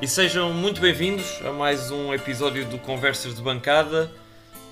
[0.00, 4.08] E sejam muito bem-vindos a mais um episódio do Conversas de Bancada.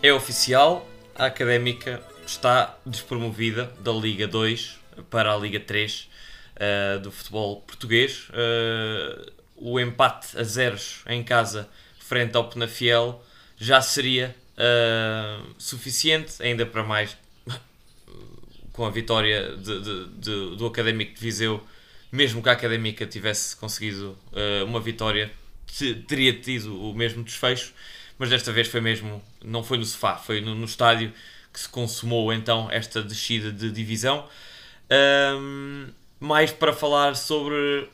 [0.00, 4.78] É oficial, a Académica está despromovida da Liga 2
[5.10, 6.08] para a Liga 3
[6.54, 8.28] uh, do futebol português.
[8.28, 13.20] Uh, o empate a zeros em casa frente ao Penafiel
[13.58, 17.16] já seria uh, suficiente, ainda para mais
[18.72, 21.60] com a vitória de, de, de, do Académico de Viseu
[22.16, 25.30] mesmo que a Académica tivesse conseguido uh, uma vitória,
[26.08, 27.74] teria tido o mesmo desfecho,
[28.18, 31.12] mas desta vez foi mesmo, não foi no sofá, foi no, no estádio
[31.52, 34.26] que se consumou então esta descida de divisão.
[34.90, 37.88] Um, mais para falar sobre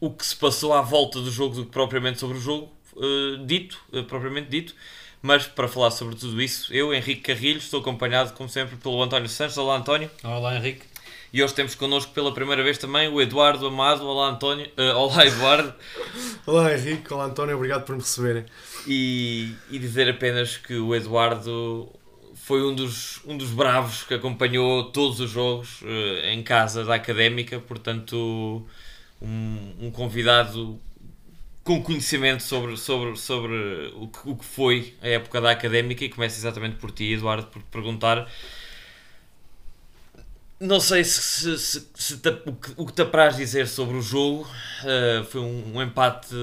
[0.00, 3.44] o que se passou à volta do jogo do que propriamente sobre o jogo uh,
[3.44, 4.74] dito, uh, propriamente dito.
[5.20, 9.28] Mas para falar sobre tudo isso, eu, Henrique Carrilho, estou acompanhado, como sempre, pelo António
[9.28, 9.58] Santos.
[9.58, 10.08] Olá, António.
[10.22, 10.86] Olá, Henrique.
[11.30, 14.02] E hoje temos connosco pela primeira vez também o Eduardo Amado.
[14.06, 14.66] Olá, António.
[14.78, 15.74] Uh, olá, Eduardo.
[16.46, 17.12] olá, Henrique.
[17.12, 17.54] Olá, António.
[17.54, 18.46] Obrigado por me receberem.
[18.86, 21.86] E, e dizer apenas que o Eduardo
[22.34, 26.94] foi um dos, um dos bravos que acompanhou todos os jogos uh, em casa da
[26.94, 28.66] Académica, portanto,
[29.20, 30.80] um, um, convidado
[31.62, 36.06] com conhecimento sobre, sobre, sobre o, que, o que foi a época da Académica.
[36.06, 38.26] E começa exatamente por ti, Eduardo, por perguntar
[40.60, 44.02] não sei se, se, se, te, o, que, o que te apraz dizer sobre o
[44.02, 44.48] jogo.
[44.82, 46.34] Uh, foi um, um, empate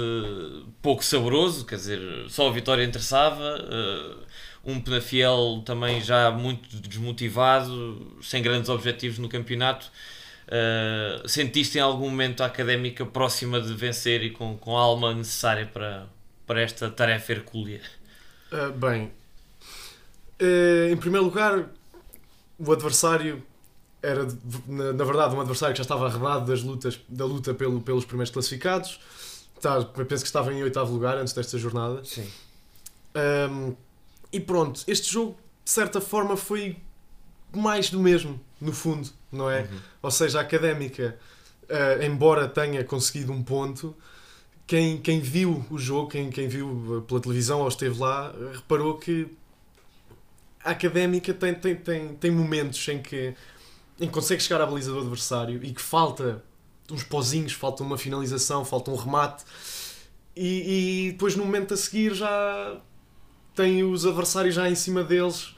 [0.82, 2.00] pouco saboroso, quer dizer,
[2.30, 3.60] só a vitória interessava.
[3.60, 4.26] Uh,
[4.64, 9.92] um Penafiel também já muito desmotivado, sem grandes objetivos no campeonato.
[10.48, 15.14] Uh, sentiste em algum momento a académica próxima de vencer e com, com a alma
[15.14, 16.08] necessária para,
[16.48, 17.82] para esta tarefa hercúlea?
[18.78, 19.12] bem,
[20.90, 21.66] em primeiro lugar,
[22.58, 23.44] o adversário
[24.06, 24.28] era
[24.68, 28.06] na, na, verdade um adversário que já estava arredado das lutas, da luta pelo, pelos
[28.06, 29.00] primeiros classificados.
[29.60, 32.04] Tá, penso que estava em oitavo lugar antes desta jornada.
[32.04, 32.30] Sim.
[33.50, 33.76] Um,
[34.32, 36.78] e pronto, este jogo de certa forma foi
[37.54, 39.62] mais do mesmo, no fundo, não é?
[39.62, 39.80] Uhum.
[40.04, 41.18] Ou seja, a académica,
[41.64, 43.96] uh, embora tenha conseguido um ponto,
[44.68, 49.28] quem, quem viu o jogo, quem, quem viu pela televisão ou esteve lá, reparou que
[50.64, 53.34] a académica tem, tem, tem, tem momentos em que
[54.00, 56.44] em que consegue chegar à baliza do adversário e que falta
[56.92, 59.44] uns pozinhos, falta uma finalização, falta um remate
[60.36, 62.78] e, e depois no momento a seguir já
[63.56, 65.56] tem os adversários já em cima deles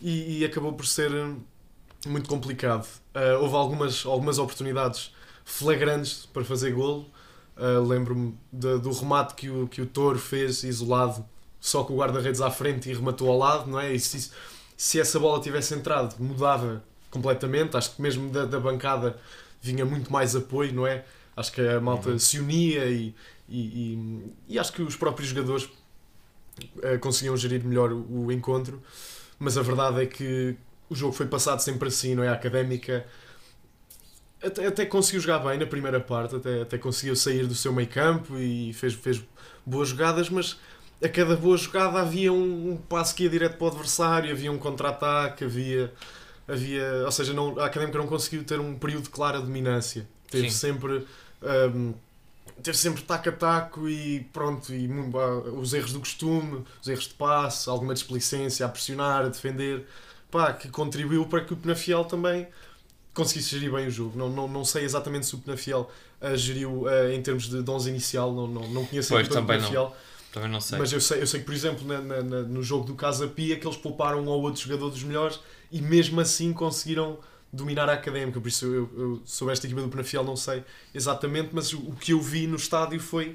[0.00, 1.10] e, e acabou por ser
[2.06, 2.86] muito complicado.
[3.14, 5.12] Uh, houve algumas, algumas oportunidades
[5.44, 7.06] flagrantes para fazer golo.
[7.56, 11.24] Uh, Lembro-me do remate que o, que o Toro fez isolado,
[11.58, 13.92] só com o guarda-redes à frente e rematou ao lado, não é?
[13.92, 14.30] E se,
[14.76, 17.76] se essa bola tivesse entrado, mudava completamente.
[17.76, 19.18] Acho que mesmo da, da bancada
[19.60, 21.04] vinha muito mais apoio, não é?
[21.36, 22.18] Acho que a malta uhum.
[22.18, 23.14] se unia e,
[23.48, 28.82] e, e, e, acho que os próprios jogadores uh, conseguiam gerir melhor o, o, encontro.
[29.38, 30.56] Mas a verdade é que
[30.90, 32.28] o jogo foi passado sempre assim, não é?
[32.28, 33.06] A académica
[34.42, 37.88] até, até conseguiu jogar bem na primeira parte, até, até conseguiu sair do seu meio
[37.88, 39.22] campo e fez, fez
[39.66, 40.58] boas jogadas, mas
[41.02, 44.50] a cada boa jogada havia um, um passo que ia direto para o adversário, havia
[44.50, 45.92] um contra-ataque, havia
[46.48, 50.08] havia, ou seja, não, a académica não conseguiu ter um período de clara dominância.
[50.30, 50.56] Teve Sim.
[50.56, 51.06] sempre
[51.42, 51.94] um,
[52.62, 54.88] teve sempre taco a taco e pronto, e
[55.56, 59.86] os erros do costume, os erros de passe, alguma displicência a pressionar, a defender,
[60.30, 62.48] pá, que contribuiu para que o Penafiel também
[63.14, 64.18] conseguisse gerir bem o jogo.
[64.18, 67.90] Não, não, não sei exatamente se o Penafiel uh, geriu uh, em termos de 11
[67.90, 69.84] inicial, não, não, não conheço pois, o Penafiel.
[69.84, 70.08] Não.
[70.32, 70.78] Também não sei.
[70.78, 73.58] Mas eu sei, eu sei que, por exemplo, na, na, no jogo do Casa Pia,
[73.58, 77.18] que eles pouparam um ou outro jogador dos melhores e mesmo assim conseguiram
[77.52, 78.40] dominar a académica.
[78.40, 80.62] Por isso, eu, eu sobre esta equipa do Penafiel não sei
[80.94, 83.34] exatamente, mas o, que eu vi no estádio foi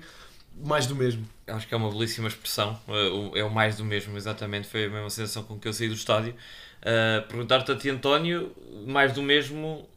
[0.64, 1.28] mais do mesmo.
[1.48, 2.80] Acho que é uma belíssima expressão.
[2.88, 4.68] É, é o mais do mesmo, exatamente.
[4.68, 6.36] Foi a mesma sensação com que eu saí do estádio.
[6.82, 8.52] Uh, Perguntar-te a ti, António,
[8.86, 9.88] mais do mesmo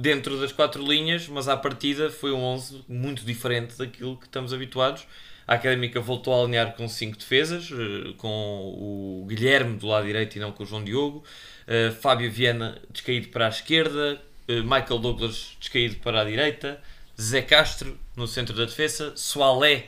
[0.00, 4.52] dentro das quatro linhas, mas à partida foi um 11 muito diferente daquilo que estamos
[4.52, 5.06] habituados.
[5.46, 10.36] A Académica voltou a alinhar com cinco defesas, uh, com o Guilherme do lado direito
[10.36, 11.24] e não com o João Diogo.
[11.66, 16.80] Uh, Fábio Viana descaído para a esquerda, uh, Michael Douglas descaído para a direita,
[17.20, 19.86] Zé Castro no centro da defesa, Soalé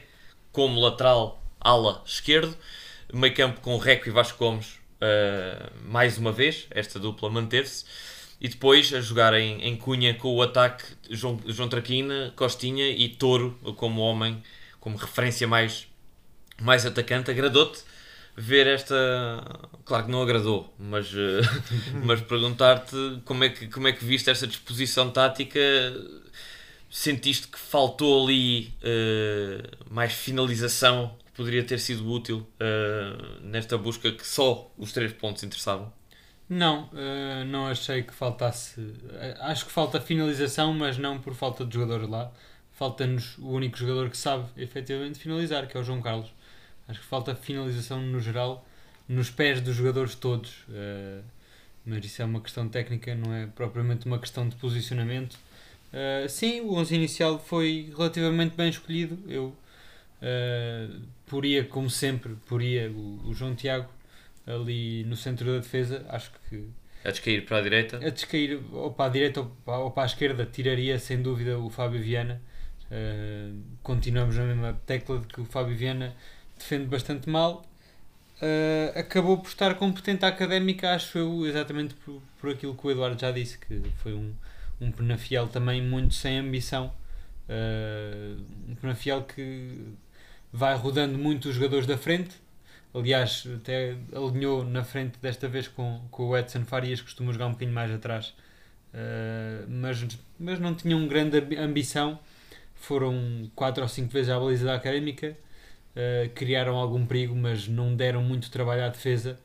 [0.51, 2.57] como lateral ala esquerdo,
[3.13, 7.85] meio campo com Reco e Vasco Gomes uh, mais uma vez, esta dupla manteve-se,
[8.41, 13.09] e depois a jogar em, em Cunha com o ataque João, João Traquina, Costinha e
[13.09, 14.43] Touro como homem,
[14.81, 15.89] como referência mais,
[16.61, 17.83] mais atacante, agradou-te
[18.39, 18.95] ver esta.
[19.85, 21.41] Claro que não agradou, mas, eh,
[22.05, 25.61] mas perguntar-te como é, que, como é que viste esta disposição tática
[26.91, 34.11] sentiste que faltou ali uh, mais finalização que poderia ter sido útil uh, nesta busca
[34.11, 35.93] que só os três pontos interessavam?
[36.49, 38.95] Não, uh, não achei que faltasse.
[39.41, 42.33] Acho que falta finalização, mas não por falta de jogadores lá.
[42.73, 46.33] Falta-nos o único jogador que sabe efetivamente finalizar, que é o João Carlos.
[46.89, 48.67] Acho que falta finalização no geral,
[49.07, 50.65] nos pés dos jogadores todos.
[50.69, 51.23] Uh,
[51.85, 55.35] mas isso é uma questão técnica, não é propriamente uma questão de posicionamento.
[55.93, 59.19] Uh, sim, o 11 inicial foi relativamente bem escolhido.
[59.27, 59.55] Eu
[60.23, 63.89] uh, poria, como sempre, poria o, o João Tiago
[64.47, 66.69] ali no centro da defesa, acho que.
[67.05, 67.97] A descair para a direita?
[67.99, 71.59] A descair ou para a direita ou para, ou para a esquerda, tiraria sem dúvida
[71.59, 72.41] o Fábio Viana.
[72.91, 76.17] Uh, continuamos na mesma tecla de que o Fábio Viana
[76.59, 77.65] defende bastante mal.
[78.41, 82.91] Uh, acabou por estar competente à académica, acho eu, exatamente por, por aquilo que o
[82.91, 84.33] Eduardo já disse, que foi um,
[84.81, 86.93] um Penafiel também muito sem ambição.
[87.49, 89.93] Uh, um Penafiel que
[90.53, 92.37] vai rodando muito os jogadores da frente,
[92.95, 97.47] Aliás, até alinhou na frente desta vez com, com o Edson Farias, que costuma jogar
[97.47, 98.35] um bocadinho mais atrás.
[98.95, 100.07] Uh, mas,
[100.39, 102.19] mas não tinham grande ambição.
[102.75, 105.37] Foram quatro ou cinco vezes à baliza da académica.
[105.99, 109.39] Uh, criaram algum perigo, mas não deram muito trabalho à defesa.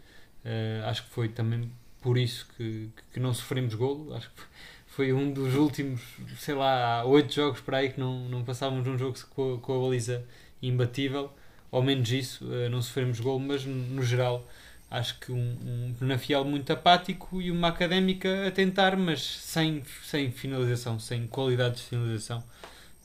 [0.46, 4.14] Uh, acho que foi também por isso que, que não sofremos golo.
[4.14, 4.42] Acho que
[4.86, 6.02] foi um dos últimos,
[6.38, 9.88] sei lá, oito jogos para aí que não, não passávamos um jogo com, com a
[9.88, 10.24] baliza
[10.62, 11.32] imbatível
[11.74, 14.48] ao menos isso, uh, não sofremos gol, mas no geral
[14.92, 20.32] acho que um, um Penafiel muito apático e uma académica a tentar, mas sem, sem
[20.32, 22.44] finalização, sem qualidade de finalização.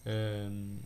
[0.05, 0.77] Uh,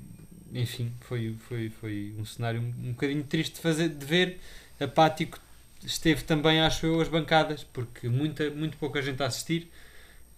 [0.53, 4.41] enfim, foi, foi, foi um cenário um, um bocadinho triste de, fazer, de ver.
[4.81, 5.39] Apático
[5.85, 9.71] esteve também, acho eu, as bancadas, porque muita, muito pouca gente a assistir,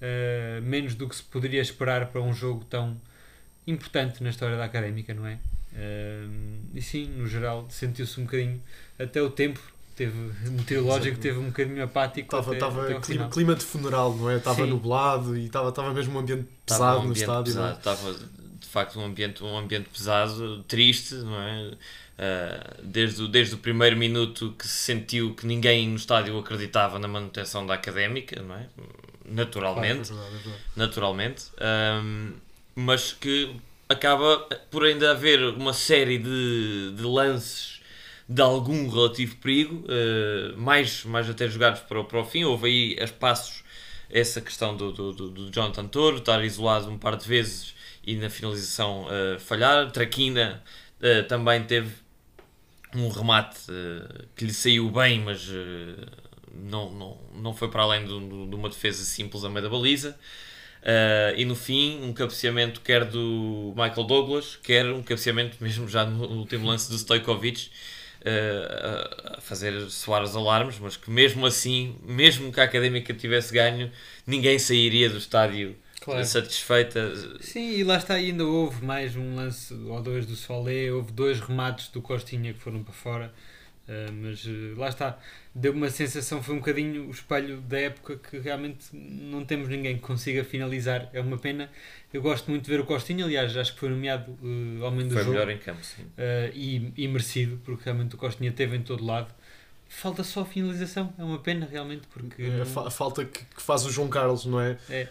[0.00, 3.00] uh, menos do que se poderia esperar para um jogo tão
[3.66, 5.38] importante na história da académica, não é?
[6.72, 8.62] e sim, no geral, sentiu-se um bocadinho.
[8.98, 9.60] Até o tempo
[9.96, 12.26] teve meteorológico teve um bocadinho apático.
[12.26, 14.36] Estava, até, estava até clima, clima, de funeral, não é?
[14.36, 17.52] Estava nublado e estava, estava mesmo um ambiente pesado um ambiente no estádio.
[17.64, 17.74] É?
[17.74, 18.30] Pesado,
[18.74, 21.70] facto um ambiente, um ambiente pesado, triste, não é?
[22.14, 26.98] Uh, desde, o, desde o primeiro minuto que se sentiu que ninguém no estádio acreditava
[26.98, 28.66] na manutenção da académica, não é?
[29.24, 30.62] Naturalmente, claro, é verdade, é verdade.
[30.76, 31.44] naturalmente,
[32.04, 32.32] um,
[32.76, 33.56] mas que
[33.88, 34.38] acaba
[34.70, 37.80] por ainda haver uma série de, de lances
[38.28, 42.44] de algum relativo perigo, uh, mais, mais até jogados para, para o fim.
[42.44, 43.62] Houve aí a espaços
[44.10, 47.74] essa questão do, do, do Jonathan Toro estar isolado um par de vezes
[48.06, 49.90] e na finalização uh, falhar.
[49.90, 50.62] Traquina
[51.00, 51.90] uh, também teve
[52.94, 53.58] um remate
[54.36, 55.50] que lhe saiu bem, mas
[56.52, 60.16] não, não, não foi para além de, de uma defesa simples a meio da baliza.
[60.84, 66.04] Uh, e no fim, um cabeceamento quer do Michael Douglas, quer um cabeceamento mesmo já
[66.04, 67.70] no último lance do Stojkovic,
[68.20, 73.52] uh, a fazer soar os alarmes, mas que mesmo assim, mesmo que a Académica tivesse
[73.52, 73.90] ganho,
[74.26, 75.74] ninguém sairia do estádio
[76.04, 76.24] claro.
[76.24, 77.12] satisfeita.
[77.40, 81.40] Sim, e lá está, ainda houve mais um lance ou dois do Solé, houve dois
[81.40, 83.34] remates do Costinha que foram para fora.
[83.86, 85.18] Uh, mas uh, lá está,
[85.54, 89.96] deu uma sensação, foi um bocadinho o espelho da época que realmente não temos ninguém
[89.96, 91.10] que consiga finalizar.
[91.12, 91.70] É uma pena.
[92.10, 95.12] Eu gosto muito de ver o Costinha, aliás, acho que foi nomeado uh, Homem do
[95.12, 95.36] foi Jogo.
[95.36, 96.02] Foi melhor em campo, sim.
[96.54, 99.28] e, e merecido, porque realmente o Costinha teve em todo lado.
[99.86, 102.06] Falta só a finalização, é uma pena realmente.
[102.08, 104.78] porque é a, a falta que, que, faz o João Carlos, não é?
[104.88, 105.08] É.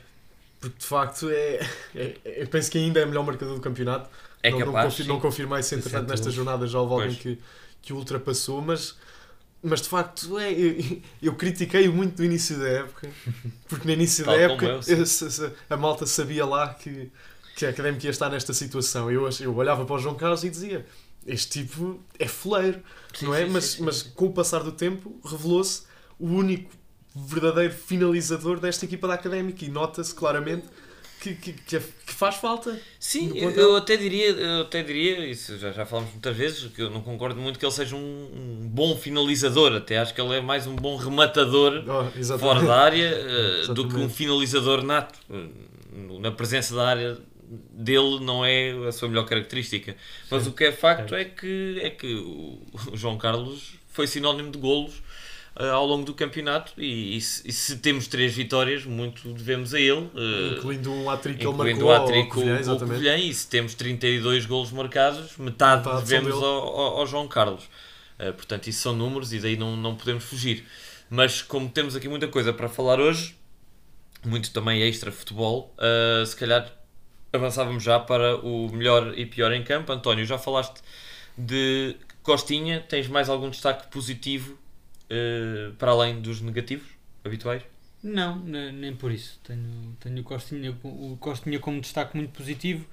[0.63, 1.59] Porque de facto é,
[1.93, 4.09] é, eu penso que ainda é o melhor marcador do campeonato.
[4.41, 7.37] É não, capaz, não, confirmo, não confirmei isso entretanto nesta jornada já houve alguém que
[7.83, 8.95] que ultrapassou, mas,
[9.61, 13.09] mas de facto é, eu, eu critiquei muito no início da época,
[13.67, 15.03] porque no início da época eu,
[15.69, 17.11] a, a malta sabia lá que,
[17.57, 19.11] que a académica ia estar nesta situação.
[19.11, 20.85] Eu, eu olhava para o João Carlos e dizia:
[21.27, 22.81] Este tipo é foleiro,
[23.13, 23.45] sim, não é?
[23.45, 25.83] Sim, mas, sim, mas com o passar do tempo revelou-se
[26.17, 26.71] o único
[27.15, 30.65] verdadeiro finalizador desta equipa da académica e nota-se claramente
[31.23, 32.77] que, que, que, faz falta.
[32.99, 36.89] Sim, eu, até diria, eu até diria, isso já, já falamos muitas vezes, que eu
[36.89, 40.41] não concordo muito que ele seja um, um bom finalizador, até acho que ele é
[40.41, 43.13] mais um bom rematador oh, fora da área
[43.69, 45.17] uh, do que um finalizador nato.
[45.29, 47.17] Uh, na presença da área
[47.71, 49.95] dele não é a sua melhor característica.
[50.29, 50.49] Mas Sim.
[50.49, 52.59] o que é facto é, é que, é que o
[52.95, 55.01] João Carlos foi sinónimo de golos
[55.59, 59.73] uh, ao longo do campeonato e, e, se, e, se, temos três vitórias, muito devemos
[59.73, 60.09] a ele.
[60.13, 64.71] Uh, incluindo um hat-trick que ele marcou ao Covilhã, Covilhã, e se temos 32 golos
[64.71, 67.63] marcados, metade, metade devemos ao, ao, ao, João Carlos.
[68.19, 70.65] Uh, portanto, isso são números e daí não, não podemos fugir.
[71.09, 73.35] Mas como temos aqui muita coisa para falar hoje,
[74.25, 75.75] muito também extra futebol,
[76.25, 76.71] se calhar
[77.31, 79.91] avançávamos já para o melhor e pior em campo.
[79.91, 80.81] António, já falaste
[81.37, 84.57] de Costinha, tens mais algum destaque positivo
[85.13, 86.87] uh, para além dos negativos
[87.23, 87.63] habituais?
[88.03, 89.39] Não, nem por isso.
[89.43, 92.85] Tenho, tenho o, Costinha, o Costinha como destaque muito positivo.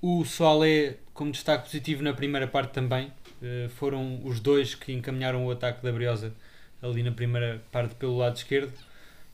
[0.00, 3.12] O Soalé como destaque positivo na primeira parte também.
[3.42, 6.32] Uh, foram os dois que encaminharam o ataque da Briosa
[6.80, 8.72] ali na primeira parte pelo lado esquerdo.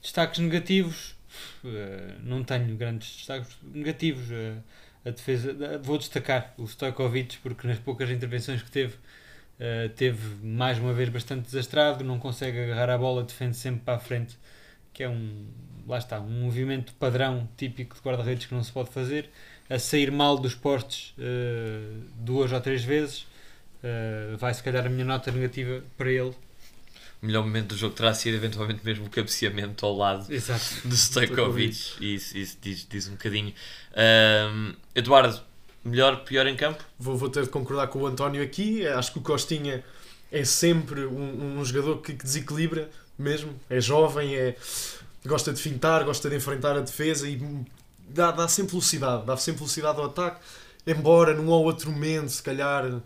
[0.02, 1.14] Destaques negativos,
[1.62, 4.26] uh, não tenho grandes destaques negativos.
[5.04, 8.97] A defesa, vou destacar o Stojkovic porque nas poucas intervenções que teve
[9.64, 13.94] Uh, teve mais uma vez bastante desastrado, não consegue agarrar a bola, defende sempre para
[13.94, 14.37] a frente,
[14.92, 15.47] que é um,
[15.87, 19.30] lá está, um movimento padrão típico de guarda-redes que não se pode fazer,
[19.71, 23.23] a sair mal dos postes uh, duas ou três vezes,
[23.83, 26.35] uh, vai se calhar a minha nota negativa para ele.
[27.23, 30.87] O melhor momento do jogo terá sido eventualmente mesmo o cabeceamento ao lado Exato.
[30.87, 33.54] do Stojkovic, isso, isso diz, diz um bocadinho.
[34.94, 35.40] Eduardo,
[35.85, 36.83] Melhor, pior em campo?
[36.99, 38.87] Vou, vou ter de concordar com o António aqui.
[38.87, 39.85] Acho que o Costinha
[40.33, 42.88] é sempre um, um jogador que, que, desequilibra
[43.19, 43.55] mesmo.
[43.69, 44.57] É jovem, é,
[45.26, 47.38] gosta de fintar, gosta de enfrentar a defesa e
[48.09, 49.26] dá, dá sempre velocidade.
[49.26, 50.41] Dá sempre velocidade ao ataque.
[50.87, 53.03] Embora num ou outro momento, se calhar,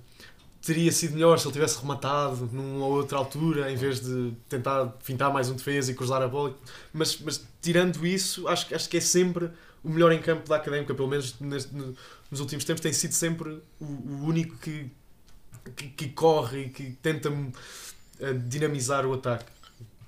[0.63, 4.95] teria sido melhor se ele tivesse rematado numa ou outra altura, em vez de tentar
[5.01, 6.55] fintar mais um defesa e cruzar a bola.
[6.93, 9.51] Mas, mas tirando isso, acho, acho que é sempre
[9.83, 13.61] o melhor em campo da Académica, pelo menos neste, nos últimos tempos, tem sido sempre
[13.81, 14.91] o, o único que,
[15.77, 17.33] que, que, corre e que tenta
[18.21, 19.47] eh, dinamizar o ataque.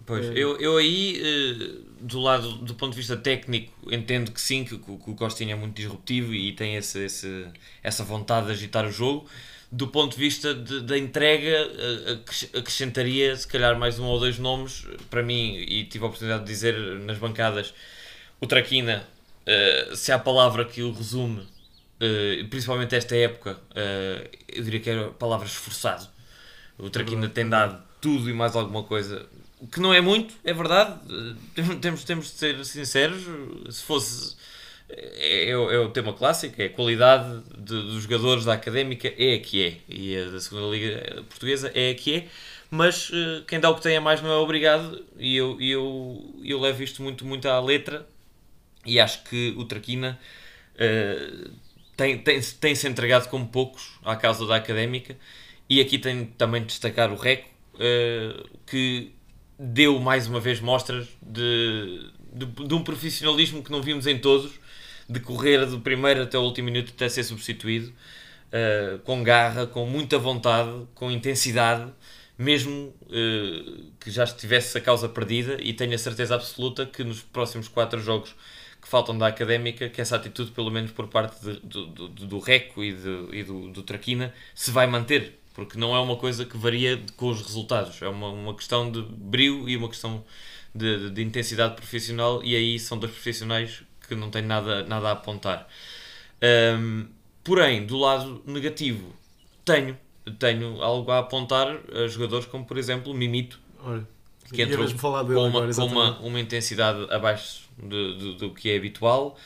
[0.04, 0.32] Pois, é.
[0.34, 4.76] eu, eu aí, eh, do lado do ponto de vista técnico, entendo que sim, que,
[4.76, 7.46] que o Costinha é muito disruptivo e tem esse, esse,
[7.82, 9.26] essa vontade de agitar o jogo.
[9.72, 11.56] Do ponto de vista da entrega,
[12.58, 16.50] acrescentaria se calhar mais um ou dois nomes para mim, e tive a oportunidade de
[16.50, 17.72] dizer nas bancadas,
[18.40, 19.06] o Traquina,
[19.94, 21.46] se há palavra que o resume
[22.00, 26.08] uh, principalmente esta época, uh, eu diria que era a palavra esforçado.
[26.78, 29.26] O Traquina tem dado tudo e mais alguma coisa,
[29.70, 30.98] que não é muito, é verdade,
[31.80, 33.22] temos, temos de ser sinceros,
[33.70, 34.40] se fosse...
[34.92, 39.34] É, é, é, o tema clássico, é a qualidade de, dos jogadores da Académica é
[39.34, 42.26] a que é, e a da segunda Liga Portuguesa é a que é,
[42.68, 46.34] mas uh, quem dá o que tem a mais não é obrigado, e eu, eu,
[46.42, 48.04] eu levo isto muito, muito à letra,
[48.84, 50.18] e acho que o Traquina
[50.74, 51.50] uh,
[51.96, 55.16] tem, tem, tem se entregado como poucos à causa da académica.
[55.68, 59.12] E aqui tenho também de destacar o Reco uh, que
[59.58, 64.52] deu mais uma vez mostras de, de, de, um profissionalismo que não vimos em todos
[65.08, 69.84] de correr do primeiro até o último minuto até ser substituído uh, com garra, com
[69.84, 71.92] muita vontade com intensidade
[72.40, 75.58] mesmo uh, que já estivesse a causa perdida.
[75.60, 78.34] E tenho a certeza absoluta que nos próximos quatro jogos
[78.80, 82.38] que faltam da académica, que essa atitude, pelo menos por parte de, do, do, do,
[82.38, 86.44] Reco e, de, e do, do Traquina, se vai manter, porque não é uma coisa
[86.44, 90.24] que varia com os resultados, é uma, uma questão de brilho e uma questão
[90.74, 95.08] de, de, de intensidade profissional, e aí são dois profissionais que não têm nada, nada
[95.08, 95.68] a apontar.
[96.78, 97.06] Um,
[97.44, 99.14] porém, do lado negativo,
[99.64, 99.96] tenho,
[100.38, 103.60] tenho algo a apontar a jogadores como, por exemplo, Mimito.
[103.84, 104.06] Olha
[104.52, 109.38] que entrou com, uma, com uma, uma intensidade abaixo de, do que é habitual.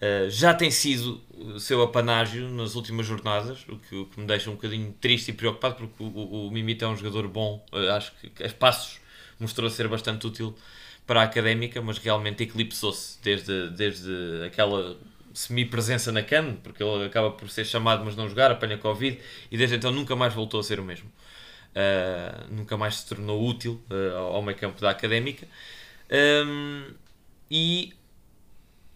[0.00, 1.20] Uh, já tem sido
[1.58, 5.34] seu apanágio nas últimas jornadas, o que, o que me deixa um bocadinho triste e
[5.34, 8.98] preocupado, porque o, o, o Mimito é um jogador bom, uh, acho que a passos
[9.38, 10.54] mostrou ser bastante útil
[11.06, 14.96] para a académica, mas realmente eclipsou-se desde, desde aquela
[15.34, 19.18] semi-presença na CAN, porque ele acaba por ser chamado, mas não jogar, apanha Covid,
[19.50, 21.10] e desde então nunca mais voltou a ser o mesmo
[21.70, 23.80] uh, nunca mais se tornou útil
[24.16, 25.46] ao meio campo da académica.
[26.10, 26.86] Um,
[27.50, 27.92] e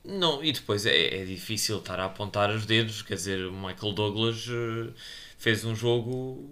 [0.05, 3.93] não, e depois é, é, difícil estar a apontar os dedos, quer dizer, o Michael
[3.95, 4.93] Douglas uh,
[5.39, 6.47] fez um jogo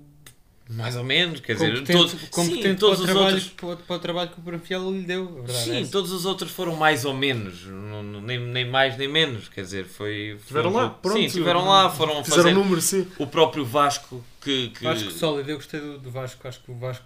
[0.71, 3.97] mais ou menos, quer competente, dizer, todos, competente sim, todos os trabalho, outros para, para
[3.97, 5.44] o trabalho que o Branfiel lhe deu.
[5.49, 9.49] sim, é todos os outros foram mais ou menos, não, nem, nem mais nem menos,
[9.49, 10.37] quer dizer, foi.
[10.40, 11.18] Estiveram lá, pronto.
[11.18, 13.06] Sim, estiveram lá, foram Fizeram fazer número, sim.
[13.18, 14.71] o próprio Vasco que.
[14.71, 14.82] que...
[14.82, 17.04] Vasco sólido, eu gostei do, do Vasco, acho que o Vasco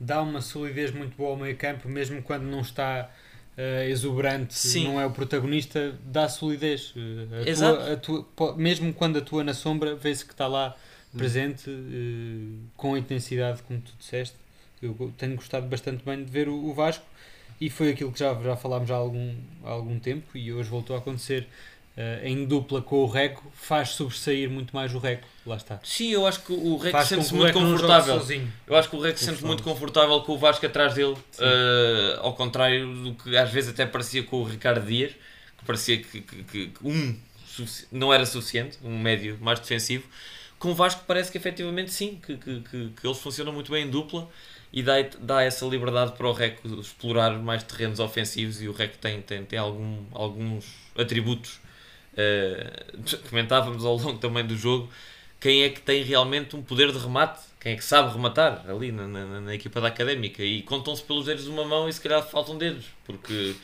[0.00, 3.10] dá uma solidez muito boa ao meio campo, mesmo quando não está
[3.56, 4.84] uh, exuberante, Sim.
[4.84, 6.92] não é o protagonista, dá solidez.
[6.96, 8.26] Uh, Exato.
[8.56, 10.76] mesmo quando atua na sombra, vê-se que está lá
[11.16, 14.36] presente uh, com a intensidade, como tu disseste.
[14.82, 17.04] Eu tenho gostado bastante bem de ver o, o Vasco
[17.60, 19.34] e foi aquilo que já, já falámos há algum,
[19.64, 21.46] há algum tempo e hoje voltou a acontecer.
[21.96, 25.26] Uh, em dupla com o Reco, faz sobressair muito mais o Reco.
[25.46, 25.78] Lá está.
[25.82, 28.22] Sim, eu acho que o Reco sente-se muito confortável.
[28.66, 32.20] Eu acho que o Reco se sente muito confortável com o Vasco atrás dele, uh,
[32.20, 35.12] ao contrário do que às vezes até parecia com o Ricardo Dias,
[35.58, 37.14] que parecia que, que, que um
[37.92, 40.04] não era suficiente, um médio mais defensivo.
[40.58, 43.86] Com o Vasco parece que efetivamente sim, que, que, que, que eles funcionam muito bem
[43.86, 44.28] em dupla
[44.72, 48.96] e dá, dá essa liberdade para o REC explorar mais terrenos ofensivos e o REC
[48.96, 50.64] tem, tem, tem algum, alguns
[50.96, 51.62] atributos.
[52.14, 54.88] Uh, comentávamos ao longo também do jogo
[55.44, 58.90] quem é que tem realmente um poder de remate, quem é que sabe rematar ali
[58.90, 62.00] na, na, na equipa da académica e contam-se pelos dedos de uma mão e se
[62.00, 63.54] calhar faltam dedos, porque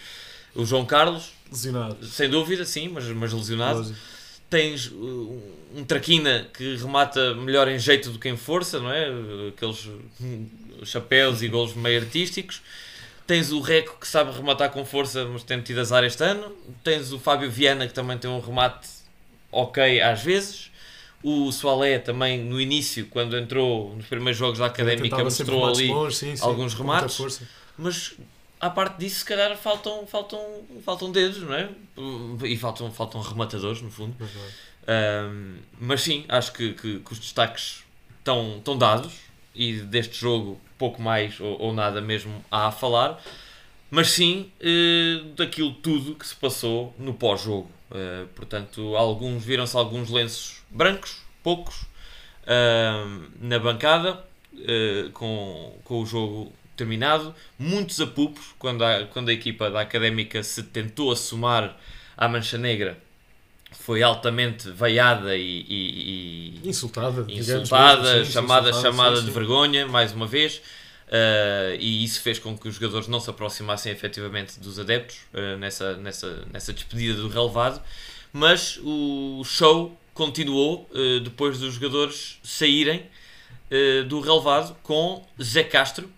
[0.54, 2.06] o João Carlos, lesionado.
[2.06, 3.96] sem dúvida, sim, mas, mas lesionado.
[4.50, 5.42] Tens uh,
[5.75, 9.06] um Traquina que remata melhor em jeito do que em força, não é?
[9.49, 9.88] Aqueles
[10.20, 10.46] hum,
[10.84, 12.60] chapéus e gols meio artísticos.
[13.26, 16.54] Tens o Reco que sabe rematar com força, mas tem tido azar este ano.
[16.84, 18.87] Tens o Fábio Viana que também tem um remate
[19.50, 20.69] ok às vezes.
[21.22, 26.16] O Soalé também no início, quando entrou nos primeiros jogos da Académica, mostrou ali longe,
[26.16, 27.40] sim, sim, alguns remates.
[27.76, 28.14] Mas
[28.60, 30.40] à parte disso, se calhar faltam, faltam,
[30.84, 31.68] faltam dedos, não é?
[32.44, 34.14] E faltam, faltam rematadores, no fundo.
[34.20, 37.84] Um, mas sim, acho que, que, que, os destaques
[38.18, 39.12] estão, estão dados
[39.54, 43.22] e deste jogo pouco mais ou, ou nada mesmo há a falar.
[43.90, 47.68] Mas sim, eh, daquilo tudo que se passou no pós-jogo.
[47.90, 51.82] Uh, portanto, alguns viram-se alguns lenços brancos, poucos,
[52.44, 54.24] uh, na bancada,
[54.54, 60.42] uh, com, com o jogo terminado, muitos apupos quando a, quando a equipa da Académica
[60.42, 61.78] se tentou assumar
[62.16, 62.96] à Mancha Negra
[63.72, 69.28] foi altamente veiada e, e, e insultada, insultada mesmo, sim, chamada, insultada, chamada sim, sim.
[69.28, 70.60] de vergonha, mais uma vez.
[71.08, 75.56] Uh, e isso fez com que os jogadores não se aproximassem efetivamente dos adeptos uh,
[75.58, 77.82] nessa, nessa, nessa despedida do relevado.
[78.32, 83.06] Mas o show continuou uh, depois dos jogadores saírem
[84.08, 86.10] do relevado com Zé Castro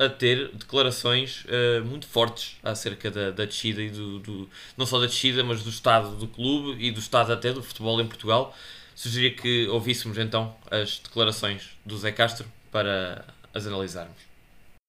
[0.00, 4.98] a ter declarações uh, muito fortes acerca da, da descida e do, do, não só
[4.98, 8.56] da descida, mas do estado do clube e do estado até do futebol em Portugal.
[8.94, 14.29] Sugeria que ouvíssemos então as declarações do Zé Castro para as analisarmos.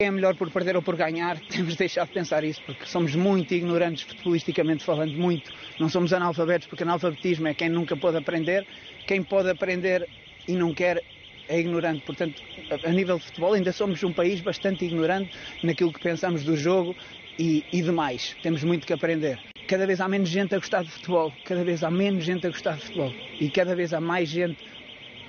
[0.02, 3.14] É melhor por perder ou por ganhar, temos de deixar de pensar isso, porque somos
[3.14, 5.54] muito ignorantes futebolisticamente falando, muito.
[5.78, 8.66] Não somos analfabetos, porque analfabetismo é quem nunca pode aprender,
[9.06, 10.10] quem pode aprender
[10.48, 11.04] e não quer
[11.48, 12.02] é ignorante.
[12.04, 12.42] Portanto,
[12.84, 15.30] a nível de futebol, ainda somos um país bastante ignorante
[15.62, 16.96] naquilo que pensamos do jogo
[17.38, 18.36] e, e demais.
[18.42, 19.38] Temos muito que aprender.
[19.68, 22.50] Cada vez há menos gente a gostar de futebol, cada vez há menos gente a
[22.50, 24.58] gostar de futebol e cada vez há mais gente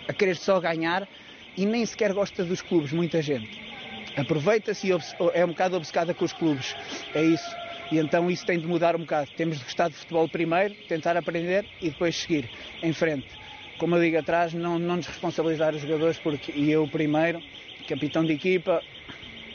[0.08, 1.06] a querer só ganhar
[1.58, 3.71] e nem sequer gosta dos clubes, muita gente.
[4.16, 4.90] Aproveita-se e
[5.34, 6.76] é um bocado obcecada com os clubes.
[7.14, 7.56] É isso.
[7.90, 9.30] E então isso tem de mudar um bocado.
[9.36, 12.48] Temos de gostar de futebol primeiro, tentar aprender e depois seguir
[12.82, 13.42] em frente
[13.82, 17.42] como eu digo atrás, não, não responsabilizar os jogadores, porque eu primeiro,
[17.88, 18.80] capitão de equipa,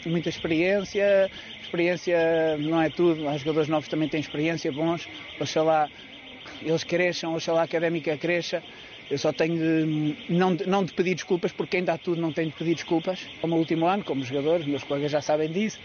[0.06, 5.08] muita experiência, experiência não é tudo, há jogadores novos também têm experiência, bons,
[5.40, 5.90] oxalá
[6.62, 8.62] eles cresçam, oxalá a académica cresça.
[9.10, 12.34] Eu só tenho de, não, de, não de pedir desculpas, porque quem dá tudo não
[12.34, 13.26] tem de pedir desculpas.
[13.40, 15.80] Como o último ano, como jogadores, meus colegas já sabem disso,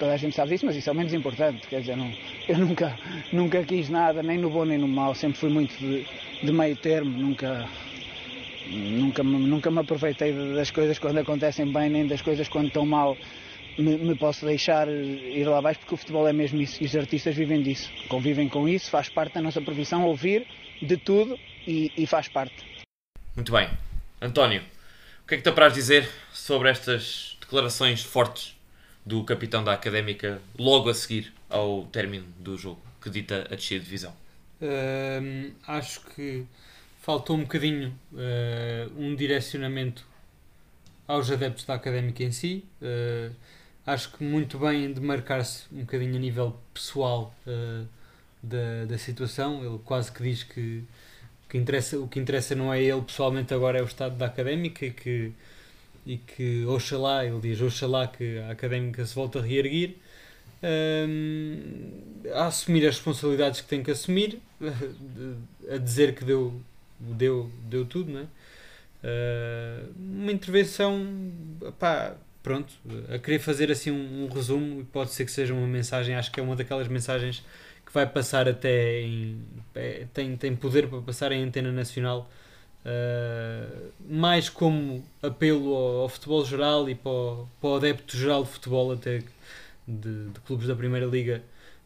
[0.00, 1.68] toda a gente sabe disso, mas isso é o menos importante.
[1.68, 2.10] Quer dizer, não,
[2.48, 2.98] eu nunca,
[3.32, 6.04] nunca quis nada, nem no bom nem no mau, sempre fui muito de,
[6.42, 7.68] de meio termo, nunca,
[8.66, 13.16] nunca, nunca me aproveitei das coisas quando acontecem bem, nem das coisas quando estão mal.
[13.78, 16.96] Me, me, posso deixar ir lá abaixo porque o futebol é mesmo isso e os
[16.96, 20.46] artistas vivem disso, convivem com isso, faz parte da nossa profissão ouvir
[20.80, 22.86] de tudo e, e faz parte.
[23.34, 23.68] Muito bem.
[24.20, 24.62] António,
[25.24, 28.56] o que é que te apraz dizer sobre estas declarações fortes
[29.04, 33.80] do capitão da Académica logo a seguir ao término do jogo que dita a descida
[33.80, 34.14] de divisão?
[34.60, 36.46] Uh, acho que
[37.02, 40.04] faltou um bocadinho uh, um direcionamento
[41.06, 42.64] aos adeptos da académica em si.
[42.82, 43.32] Uh,
[43.86, 47.86] acho que muito bem de marcar-se um bocadinho a nível pessoal uh,
[48.42, 49.64] da, da situação.
[49.64, 50.82] Ele quase que diz que,
[51.48, 54.86] que interessa, o que interessa não é ele pessoalmente agora, é o estado da académica
[54.86, 55.32] e que,
[56.04, 59.96] e que oxalá, ele diz oxalá que a académica se volte a reerguir
[62.34, 64.40] a assumir as responsabilidades que tem que assumir,
[65.70, 66.60] a dizer que deu,
[66.98, 68.26] deu, deu tudo, não é?
[69.04, 71.06] Uh, uma intervenção,
[71.78, 72.72] pá, pronto,
[73.12, 76.40] a querer fazer assim um, um, resumo, pode ser que seja uma mensagem, acho que
[76.40, 77.44] é uma daquelas mensagens
[77.96, 79.42] vai passar até em.
[79.74, 82.30] É, tem, tem poder para passar em antena nacional,
[82.84, 88.44] uh, mais como apelo ao, ao, futebol geral e para o, para o adepto geral
[88.44, 89.22] de futebol, até
[89.88, 91.42] de, de clubes da Primeira Liga,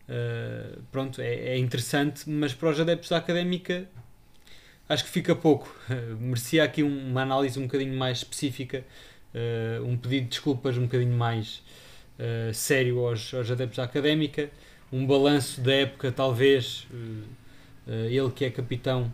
[0.09, 3.87] uh, pronto, é, é, interessante, mas para os adeptos da académica
[4.89, 5.73] acho que fica pouco.
[6.19, 8.85] Merecia aqui um, uma análise um bocadinho mais específica,
[9.33, 11.63] uh, um pedido de desculpas um bocadinho mais
[12.53, 14.51] sério aos, aos adeptos da académica,
[14.93, 16.87] um balanço da época, talvez
[17.87, 19.13] ele que é capitão,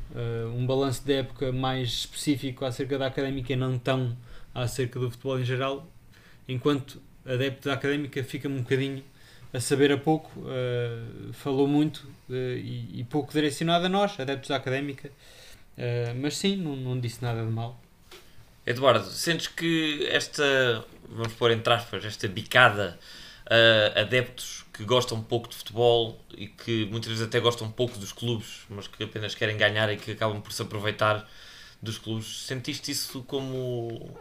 [0.55, 4.17] um balanço de época mais específico acerca da académica e não tão
[4.55, 5.87] acerca do futebol em geral,
[6.49, 9.03] enquanto adepto da académica fica um bocadinho
[9.53, 14.49] a saber a pouco, uh, falou muito uh, e, e, pouco direcionado a nós, adeptos
[14.49, 17.81] da académica, uh, mas sim, não, não disse nada de mal.
[18.67, 22.99] Eduardo, sentes que esta, vamos pôr entre aspas, esta bicada
[23.49, 28.13] a adeptos que gostam pouco de futebol e que muitas vezes até gostam pouco dos
[28.13, 31.27] clubes, mas que apenas querem ganhar e que acabam por se aproveitar
[31.81, 34.15] dos clubes, sentiste isso como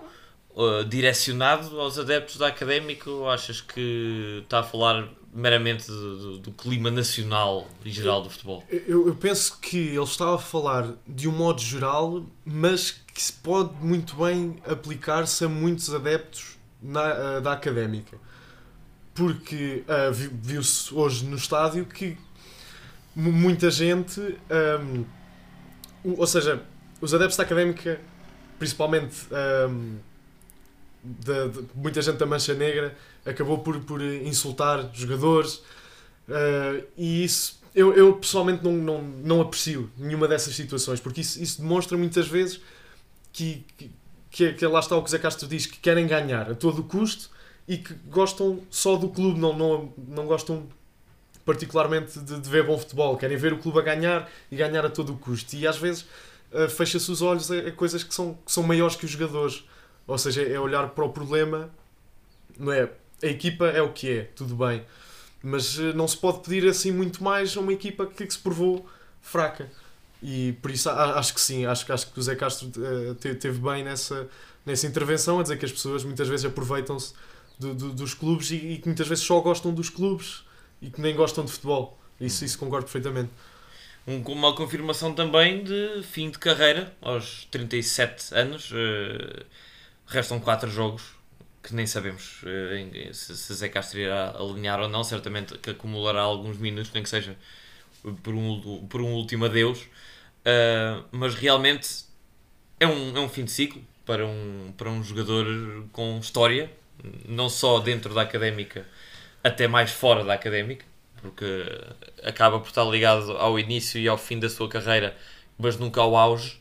[0.56, 6.38] uh, direcionado aos adeptos da académica ou achas que está a falar meramente do, do,
[6.40, 8.64] do clima nacional e geral do futebol?
[8.70, 13.34] Eu, eu, penso que ele estava a falar de um modo geral, mas que se
[13.34, 18.18] pode muito bem aplicar-se a muitos adeptos na, uh, da académica.
[19.16, 22.18] Porque uh, viu-se hoje no estádio que
[23.16, 25.06] muita gente, um,
[26.04, 26.62] ou seja,
[27.00, 28.00] os adeptos da académica,
[28.60, 29.16] principalmente
[29.70, 29.98] um,
[31.06, 35.56] de, de, muita gente da Mancha Negra acabou por, por insultar jogadores
[36.28, 41.42] uh, e isso eu, eu pessoalmente não, não, não aprecio nenhuma dessas situações porque isso,
[41.42, 42.60] isso demonstra muitas vezes
[43.32, 43.66] que,
[44.32, 46.84] que, que, lá está o que o Zé Castro diz que querem ganhar a todo
[46.84, 47.30] custo
[47.68, 50.68] e que gostam só do clube, não, não, não gostam
[51.44, 54.90] particularmente de, de ver bom futebol, querem ver o clube a ganhar e ganhar a
[54.90, 56.06] todo o custo e às vezes
[56.52, 59.64] uh, fecha-se os olhos a, a coisas que são, que são maiores que os jogadores
[60.08, 61.70] ou seja, é olhar para o problema,
[62.58, 62.90] não é?
[63.24, 64.86] A equipa é o que é, tudo bem.
[65.42, 68.88] Mas eh, não se pode pedir assim muito mais a uma equipa que se provou
[69.22, 69.70] fraca.
[70.22, 73.84] E por isso acho que sim, acho, acho que o Zé Castro uh, teve bem
[73.84, 74.28] nessa,
[74.66, 77.14] nessa intervenção, a dizer que as pessoas muitas vezes aproveitam-se
[77.60, 80.44] do, do, dos clubes e, e, que muitas vezes só gostam dos clubes
[80.82, 82.00] e que nem gostam de futebol.
[82.20, 83.32] Isso, isso concordo perfeitamente.
[84.08, 88.72] Um, uma confirmação também de fim de carreira, aos 37 anos.
[88.72, 89.46] Uh
[90.08, 91.16] Restam 4 jogos
[91.64, 95.04] que nem sabemos uh, se, se Zé Castro irá alinhar ou não.
[95.04, 97.36] Certamente que acumulará alguns minutos, nem que seja
[98.22, 99.82] por um, por um último adeus.
[99.82, 102.06] Uh, mas realmente
[102.80, 105.48] é um, é um fim de ciclo para um, para um jogador
[105.92, 106.72] com história,
[107.28, 108.86] não só dentro da académica,
[109.44, 110.86] até mais fora da académica,
[111.22, 111.46] porque
[112.24, 115.16] acaba por estar ligado ao início e ao fim da sua carreira,
[115.58, 116.60] mas nunca ao auge.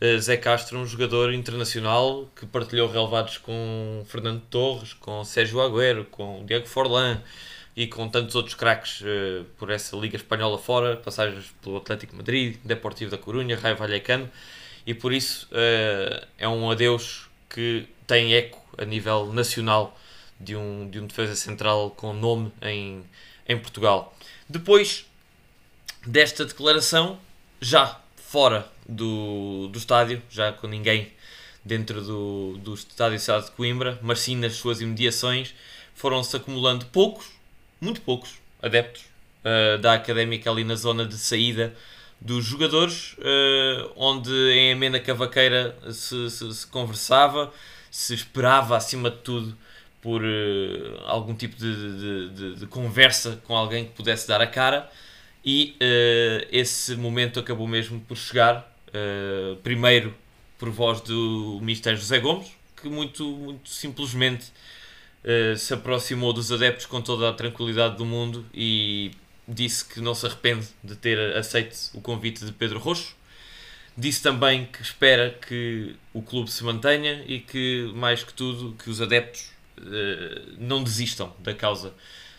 [0.00, 6.04] Eh, Zé Castro, um jogador internacional que partilhou relevados com Fernando Torres, com Sérgio Agüero,
[6.06, 7.22] com Diego Forlan
[7.76, 12.56] e com tantos outros craques uh, por essa Liga Espanhola fora, passagens pelo Atlético Madrid,
[12.64, 14.30] Deportivo da Corunha, Raio Vallecano,
[14.86, 19.98] e por isso uh, é um adeus que tem eco a nível nacional
[20.38, 23.02] de um, de um defesa central com nome em,
[23.48, 24.16] em Portugal.
[24.48, 25.06] Depois
[26.06, 27.18] desta declaração,
[27.60, 31.12] já fora do, do estádio, já com ninguém
[31.64, 35.54] dentro do, do estádio Cidade de Coimbra, mas sim nas suas imediações,
[35.94, 37.26] foram-se acumulando poucos,
[37.80, 39.04] muito poucos adeptos
[39.44, 41.74] uh, da académica ali na zona de saída
[42.24, 47.52] dos jogadores, uh, onde em amena cavaqueira se, se, se, conversava,
[47.90, 49.56] se esperava acima de tudo
[50.02, 54.46] por uh, algum tipo de, de, de, de, conversa com alguém que pudesse dar a
[54.46, 54.90] cara.
[55.46, 55.76] E
[56.50, 60.14] esse momento acabou mesmo por chegar Uh, primeiro
[60.56, 62.46] por voz do Ministério José Gomes,
[62.80, 64.52] que muito, muito simplesmente
[65.24, 69.10] uh, se aproximou dos adeptos com toda a tranquilidade do mundo e
[69.46, 73.14] disse que não se arrepende de ter aceito o convite de Pedro Roxo.
[73.96, 78.90] Disse também que espera que o clube se mantenha e que, mais que tudo, que
[78.90, 81.94] os adeptos uh, não desistam da causa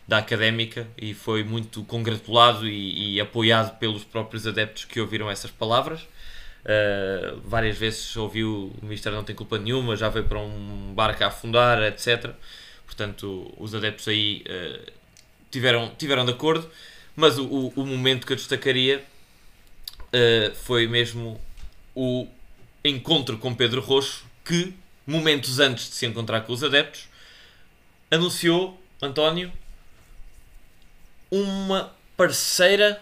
[0.07, 5.49] da académica e foi muito congratulado e, e apoiado pelos próprios adeptos que ouviram essas
[5.49, 6.01] palavras.
[6.01, 11.23] Uh, várias vezes ouviu o Ministério não tem culpa nenhuma, já veio para um barco
[11.23, 12.31] a afundar, etc.
[12.85, 14.91] Portanto, os adeptos aí uh,
[15.51, 16.69] tiveram, tiveram de acordo,
[17.15, 19.03] mas o, o, o momento que eu destacaria
[20.07, 21.39] uh, foi mesmo
[21.95, 22.27] o
[22.83, 24.73] encontro com Pedro Roxo, que,
[25.07, 27.07] momentos antes de se encontrar com os adeptos,
[28.11, 29.51] anunciou, António,
[31.31, 33.01] uma parceira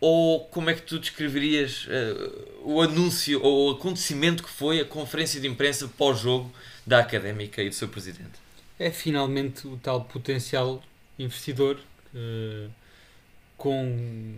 [0.00, 4.84] ou como é que tu descreverias uh, o anúncio ou o acontecimento que foi a
[4.84, 6.52] conferência de imprensa pós-jogo
[6.86, 8.32] da Académica e do seu presidente?
[8.78, 10.82] É finalmente o tal potencial
[11.18, 11.80] investidor
[12.14, 12.70] uh,
[13.56, 14.34] com,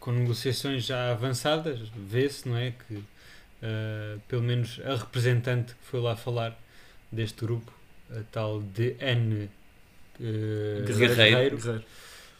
[0.00, 2.72] com negociações já avançadas, vê-se, não é?
[2.86, 6.56] Que uh, pelo menos a representante que foi lá falar
[7.10, 7.72] deste grupo,
[8.10, 9.48] a tal de N.
[10.18, 11.84] Guerreiro, Guerreiro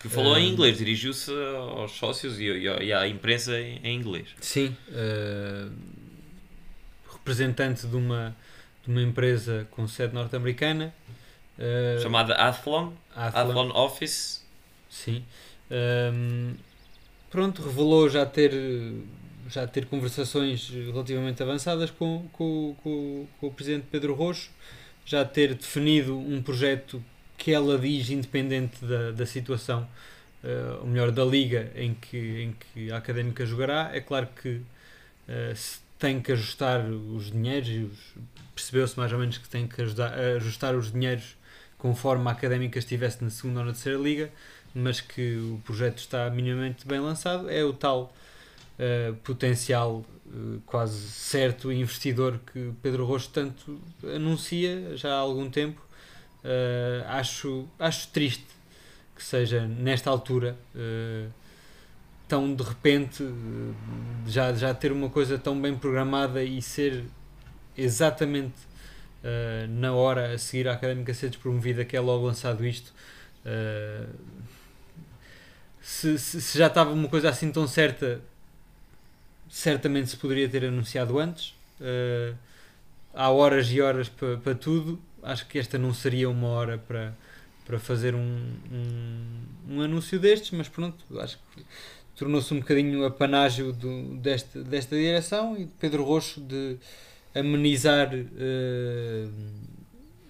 [0.00, 4.28] Que falou em inglês, dirigiu-se aos sócios e, e- e à imprensa em, em inglês.
[4.40, 5.68] Sim, eh,
[7.12, 8.36] representante de uma,
[8.84, 10.94] de uma empresa com sede norte-americana.
[11.58, 13.70] eh, Chamada Athlon, Athlon.
[13.74, 14.44] Office.
[14.90, 15.24] Sim.
[15.70, 16.54] Ahm,
[17.30, 18.52] pronto, revelou já ter,
[19.48, 24.50] já ter conversações relativamente avançadas com, com, com, com o Presidente Pedro Roxo,
[25.04, 27.02] já ter definido um projeto
[27.38, 29.86] que ela diz independente da, da situação,
[30.42, 33.90] eh, ou melhor, da liga em que, em que a Académica jogará.
[33.92, 34.60] É claro que
[35.28, 38.14] eh, se tem que ajustar os dinheiros, os-
[38.54, 41.36] percebeu-se mais ou menos que tem que ajudar- ajustar os dinheiros
[41.86, 44.28] conforme a Académica estivesse na segunda ou na terceira liga,
[44.74, 48.12] mas que o projeto está minimamente bem lançado, é o tal
[48.76, 55.80] eh, potencial eh, quase certo investidor que Pedro Rocha tanto anuncia já há algum tempo.
[56.42, 58.46] Eh, acho, acho triste
[59.14, 60.56] que seja nesta altura
[62.28, 63.24] tão de repente
[64.26, 67.04] já, já ter uma coisa tão bem programada e ser
[67.78, 68.56] exatamente
[69.24, 72.92] eh, na hora a seguir à académica ser despromovida que é logo lançado isto.
[73.44, 74.06] eh,
[75.80, 78.20] se, se, se já estava uma coisa assim tão certa,
[79.48, 81.54] certamente se poderia ter anunciado antes.
[81.80, 82.34] Eh,
[83.14, 85.00] há horas e horas para para tudo.
[85.22, 87.14] Acho que esta não seria uma hora para,
[87.66, 88.20] para fazer um,
[88.72, 91.64] um, um anúncio destes, mas pronto, acho que
[92.16, 96.78] tornou-se um bocadinho a panágio do, desta, desta direção e de Pedro Roxo de
[97.38, 99.26] amenizar eh,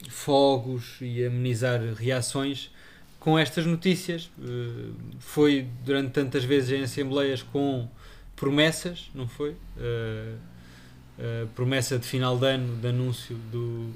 [0.08, 2.70] fogos e amenizar reações
[3.18, 4.30] com estas notícias.
[4.40, 7.88] Eh, foi durante tantas vezes em assembleias com
[8.34, 9.54] promessas, não foi?
[9.78, 13.90] Eh, promessa de final de ano de anúncio do,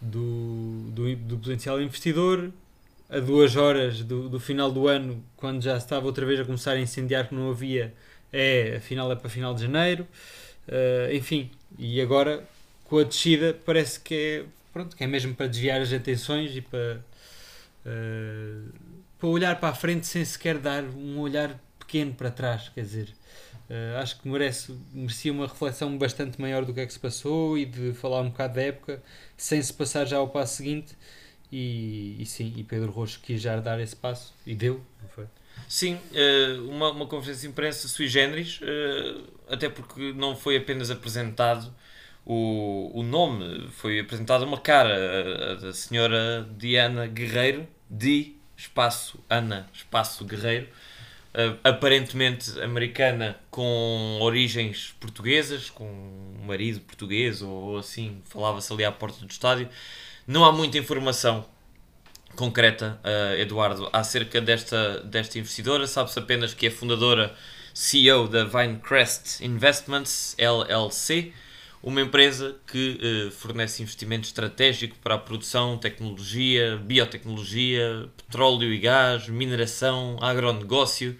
[0.00, 2.50] do, do, do potencial investidor.
[3.10, 6.72] A duas horas do, do final do ano, quando já estava outra vez a começar
[6.72, 7.94] a incendiar que não havia,
[8.30, 10.06] é afinal é para final de janeiro.
[10.68, 12.46] Eh, enfim, e agora
[12.84, 16.60] com a descida parece que é, pronto, que é mesmo para desviar as atenções e
[16.60, 17.04] para,
[17.86, 18.62] eh,
[19.18, 23.14] para olhar para a frente sem sequer dar um olhar pequeno para trás, quer dizer.
[23.70, 27.58] eh, acho que merece, merecia uma reflexão bastante maior do que é que se passou
[27.58, 29.02] e de falar um bocado da época
[29.36, 30.96] sem se passar já ao passo seguinte.
[31.52, 35.26] E, e sim, e Pedro Rocha quis já dar esse passo e deu, não foi?
[35.68, 39.16] Sim, eh, uma, uma conferência de imprensa sui generis, eh,
[39.50, 41.72] até porque não foi apenas apresentado
[42.24, 49.68] o, o nome, foi apresentada uma cara, a, da senhora Diana Guerreiro, de espaço Ana,
[49.74, 50.68] espaço Guerreiro,
[51.34, 58.92] eh, aparentemente americana com origens portuguesas, com um marido português ou assim, falava-se ali à
[58.92, 59.68] porta do estádio.
[60.26, 61.44] Não há muita informação
[62.36, 65.86] concreta, uh, Eduardo, acerca desta, desta investidora.
[65.86, 67.34] Sabe-se apenas que é fundadora
[67.74, 71.32] CEO da Vinecrest Investments LLC,
[71.82, 79.28] uma empresa que uh, fornece investimento estratégico para a produção, tecnologia, biotecnologia, petróleo e gás,
[79.28, 81.16] mineração, agronegócio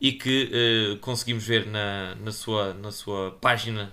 [0.00, 0.50] e que
[0.92, 3.92] uh, conseguimos ver na, na, sua, na sua página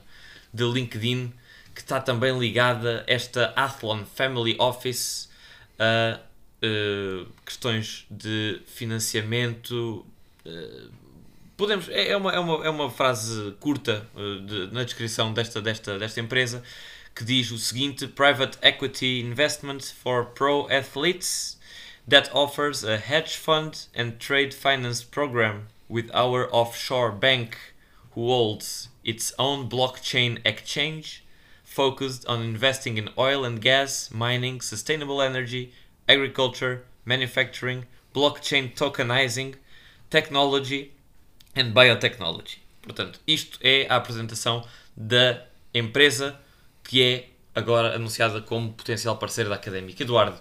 [0.53, 1.33] de LinkedIn
[1.73, 5.29] que está também ligada esta Athlon Family Office
[5.79, 6.19] a
[6.63, 10.05] uh, questões de financiamento.
[10.45, 10.89] Uh,
[11.57, 15.61] podemos, é, é, uma, é, uma, é uma frase curta uh, de, na descrição desta,
[15.61, 16.63] desta, desta empresa
[17.13, 21.59] que diz o seguinte: Private Equity Investment for Pro Athletes
[22.07, 27.57] that offers a hedge fund and trade finance program with our offshore bank
[28.11, 31.23] who holds its own blockchain exchange
[31.63, 35.71] focused on investing in oil and gas, mining, sustainable energy,
[36.07, 39.55] agriculture, manufacturing, blockchain tokenizing,
[40.09, 40.91] technology
[41.55, 42.59] and biotechnology.
[42.81, 46.39] Portanto, isto é a apresentação da empresa
[46.83, 50.03] que é agora anunciada como potencial parceiro da Académica.
[50.03, 50.39] Eduardo,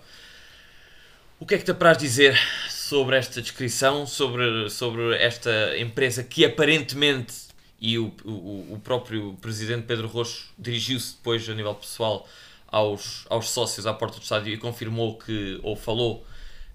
[1.39, 6.45] o que é que te apraz dizer sobre esta descrição, sobre, sobre esta empresa que
[6.45, 12.29] aparentemente e o, o, o próprio presidente Pedro Roxo dirigiu-se depois a nível pessoal
[12.73, 16.27] aos, aos sócios à porta do estádio e confirmou que, ou falou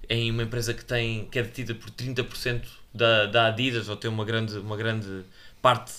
[0.07, 4.09] em uma empresa que, tem, que é detida por 30% da, da Adidas, ou tem
[4.09, 5.25] uma grande, uma grande
[5.61, 5.91] parte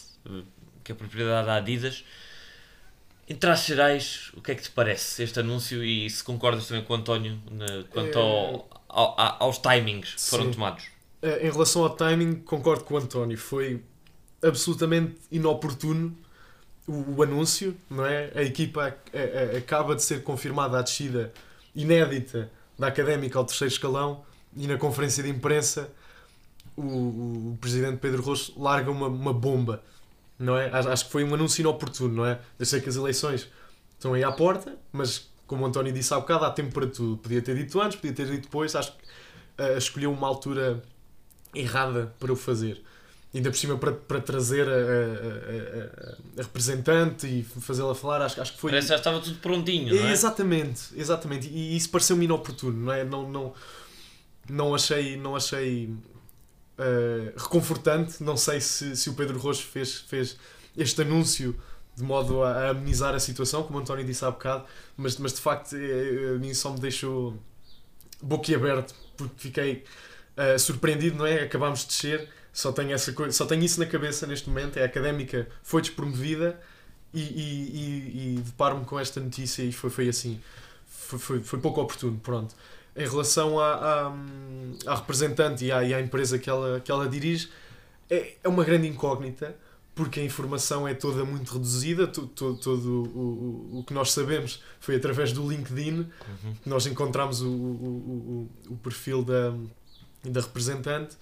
[0.84, 2.04] que é propriedade da Adidas.
[3.28, 6.82] Em traços gerais, o que é que te parece este anúncio e se concordas também
[6.82, 10.52] com o António na, quanto ao, ao, aos timings que foram Sim.
[10.52, 10.84] tomados?
[11.22, 13.36] Em relação ao timing, concordo com o António.
[13.36, 13.82] Foi
[14.42, 16.16] absolutamente inoportuno
[16.88, 18.30] o, anúncio, não é?
[18.34, 21.32] A equipa a- a- acaba de ser confirmada a descida
[21.74, 24.24] inédita da Académica ao terceiro escalão
[24.56, 25.90] e na conferência de imprensa
[26.76, 29.82] o, o, o presidente Pedro Rocha larga uma, uma bomba,
[30.38, 30.70] não é?
[30.70, 32.40] Acho, acho que foi um anúncio inoportuno, não é?
[32.58, 33.48] Eu sei que as eleições
[33.94, 37.16] estão aí à porta, mas como o António disse há bocado, há tempo para tudo.
[37.18, 39.04] Podia ter dito antes, podia ter dito depois, acho que
[39.62, 40.82] uh, escolheu uma altura
[41.54, 42.82] errada para o fazer.
[43.34, 48.40] Ainda por cima para, para trazer a, a, a, a representante e fazê-la falar, acho,
[48.40, 48.70] acho que foi.
[48.70, 50.12] Parece que já estava tudo prontinho, não é?
[50.12, 51.46] Exatamente, exatamente.
[51.46, 53.04] E isso pareceu-me inoportuno, não é?
[53.04, 53.54] Não, não,
[54.48, 55.90] não achei, não achei
[56.78, 58.22] uh, reconfortante.
[58.22, 60.38] Não sei se, se o Pedro Rocha fez, fez
[60.74, 61.54] este anúncio
[61.98, 64.64] de modo a, amenizar a situação, como o António disse há bocado,
[64.96, 67.36] mas, mas de facto eh, a mim só me deixou
[68.22, 69.84] boquiaberto porque fiquei
[70.36, 71.42] uh, surpreendido, não é?
[71.42, 74.78] Acabámos de descer, só tenho, essa coisa, só tenho isso na cabeça neste momento.
[74.78, 76.58] É a académica foi despromovida
[77.14, 80.40] e, e, e, e deparo-me com esta notícia e foi, foi assim.
[80.88, 82.56] Foi, foi, foi pouco oportuno, pronto.
[82.96, 84.12] Em relação à, à,
[84.86, 87.48] à representante e à, e à, empresa que ela, que ela dirige,
[88.10, 89.54] é, é uma grande incógnita
[89.94, 94.60] porque a informação é toda muito reduzida, todo, todo, o, o, o que nós sabemos
[94.80, 96.54] foi através do LinkedIn uhum.
[96.60, 99.54] que nós encontramos o, o, o, o perfil da,
[100.24, 101.16] da representante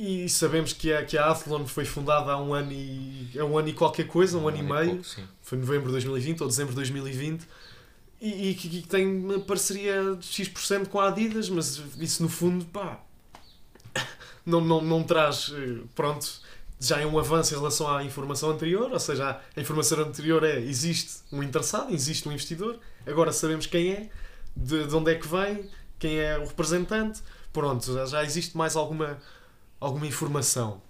[0.00, 3.58] e sabemos que a, que a Athlon foi fundada há um ano e, há um
[3.58, 6.40] ano e qualquer coisa, um, um ano, ano, e meio, pouco, foi novembro de 2020
[6.40, 7.46] ou dezembro de 2020
[8.20, 12.28] e, e que, que, tem uma parceria de X% com a Adidas, mas isso no
[12.28, 13.00] fundo, pá,
[14.44, 16.40] não, não, não traz, eh, pronto,
[16.78, 20.58] já é um avanço em relação à informação anterior, ou seja, a informação anterior é
[20.60, 24.10] existe um interessado, existe um investidor, agora sabemos quem é,
[24.56, 27.20] de, de onde é que vem, quem é o representante,
[27.52, 29.18] pronto, já, já existe mais alguma,
[29.80, 30.82] alguma informação.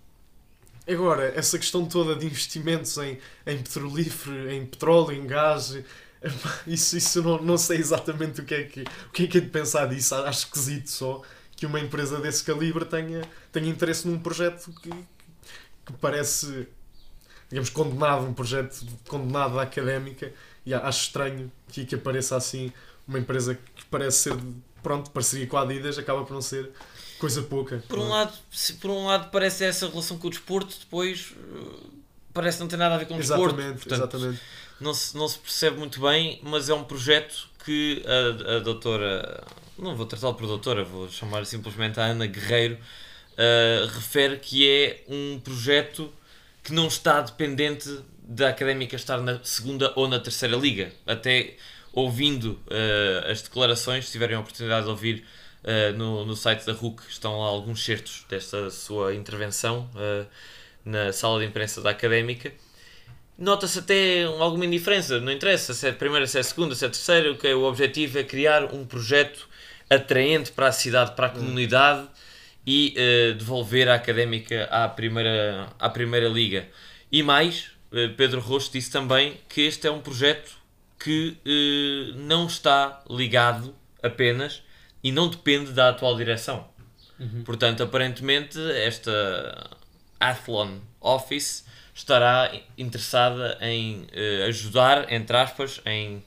[0.88, 5.78] Agora, essa questão toda de investimentos em, em petrolífero, em petróleo, em gás,
[6.66, 9.40] isso, isso não, não sei exatamente o que, é que, o que é que é
[9.40, 10.14] de pensar disso.
[10.14, 11.22] Acho esquisito só
[11.54, 13.22] que uma empresa desse calibre tenha,
[13.52, 16.66] tenha interesse num projeto que, que parece,
[17.48, 20.32] digamos, condenado, um projeto condenado à académica,
[20.64, 22.72] e acho estranho que, que apareça assim
[23.06, 24.36] uma empresa que parece ser,
[24.82, 26.70] pronto, parceria com a Adidas, acaba por não ser
[27.20, 27.84] coisa pouca.
[27.86, 31.90] Por um, lado, se, por um lado parece essa relação com o desporto, depois uh,
[32.32, 33.88] parece não ter nada a ver com o exatamente, desporto.
[33.88, 34.40] Portanto, exatamente.
[34.80, 39.44] Não se, não se percebe muito bem, mas é um projeto que a, a doutora,
[39.78, 45.04] não vou tratá-la por doutora, vou chamar simplesmente a Ana Guerreiro, uh, refere que é
[45.06, 46.10] um projeto
[46.64, 50.92] que não está dependente da académica estar na segunda ou na terceira liga.
[51.06, 51.56] Até
[51.92, 55.26] ouvindo uh, as declarações, se tiverem a oportunidade de ouvir
[55.64, 59.88] uh, no, no site da RUC, estão lá alguns certos desta sua intervenção
[60.84, 62.52] na sala de imprensa da académica.
[63.36, 66.84] Nota-se até alguma indiferença, não interessa se é a primeira, se é a segunda, se
[66.84, 69.48] é a terceira, o que é o objetivo é criar um projeto
[69.88, 72.06] atraente para a cidade, para a comunidade
[72.66, 76.68] e uh, devolver a Académica à primeira, à primeira Liga.
[77.10, 80.52] E mais, uh, Pedro Rocha disse também que este é um projeto
[80.98, 84.62] que uh, não está ligado apenas
[85.02, 86.68] e não depende da atual direção.
[87.18, 87.42] Uhum.
[87.44, 89.70] Portanto, aparentemente, esta
[90.18, 94.06] Athlon Office estará interessada em
[94.46, 96.22] ajudar, entre aspas, em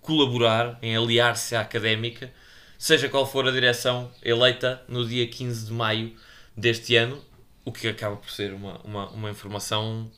[0.00, 2.30] colaborar, em aliar-se à académica
[2.78, 6.14] seja qual for a direção eleita no dia 15 de maio
[6.56, 7.22] deste ano,
[7.64, 10.10] o que acaba por ser uma, uma, uma informação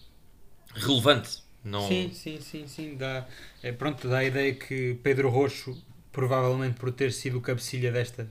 [0.75, 1.43] relevante.
[1.65, 1.87] Não...
[1.87, 2.97] Sim, sim, sim, sim.
[2.97, 3.27] Dá,
[3.63, 5.77] é, pronto, dá a ideia que Pedro Roxo,
[6.19, 8.29] provavelmente por ter sido o cabecilha desta,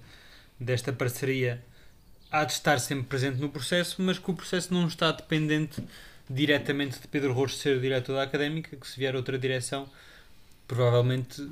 [0.60, 1.63] desta parceria,
[2.30, 5.82] há de estar sempre presente no processo, mas que o processo não está dependente
[6.30, 9.89] diretamente de Pedro Roxo ser o diretor da académica, que se vier outra direção,
[10.67, 11.50] provavelmente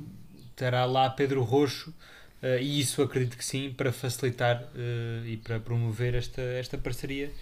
[0.54, 1.94] terá lá Pedro Roxo
[2.42, 7.32] Uh, e isso acredito que sim, para facilitar uh, e para promover esta, esta parceria.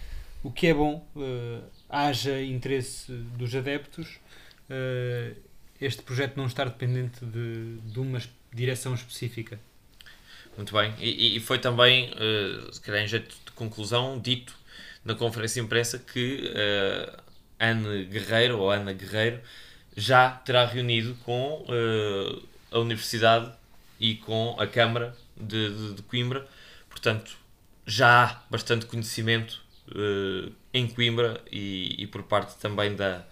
[0.41, 4.19] O que é bom, uh, haja interesse dos adeptos,
[5.81, 8.19] este projeto não estar dependente de, de uma
[8.55, 9.59] direção específica.
[10.55, 12.11] Muito bem, e, e foi também,
[12.71, 14.55] se calhar em jeito de conclusão, dito
[15.03, 17.21] na conferência imprensa que uh,
[17.59, 19.39] Ana Guerreiro, ou Ana Guerreiro,
[19.95, 21.65] já terá reunido com
[22.71, 23.51] a Universidade
[23.99, 26.45] e com a Câmara de, de, de Coimbra.
[26.89, 27.37] Portanto,
[27.85, 33.23] já há bastante conhecimento uh, em Coimbra e, e, por parte também da,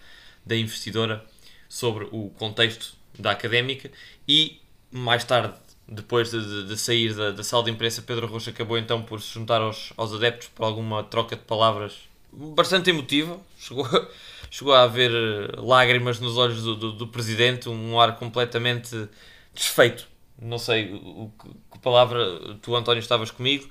[0.46, 1.24] da investidora
[1.68, 3.90] sobre o contexto da académica
[4.26, 4.60] e
[4.96, 5.54] mais tarde,
[5.86, 9.34] depois de, de, sair da, da, sala de imprensa, Pedro Rocha acabou então por se
[9.34, 11.94] juntar aos, aos adeptos por alguma troca de palavras
[12.32, 13.38] bastante emotiva.
[13.58, 13.86] Chegou,
[14.50, 19.08] chegou a haver eh, lágrimas nos olhos do, do, do presidente, um ar completamente
[19.52, 21.30] desfeito não sei o,
[21.72, 22.24] que palavra
[22.60, 23.68] tu, António, estavas comigo,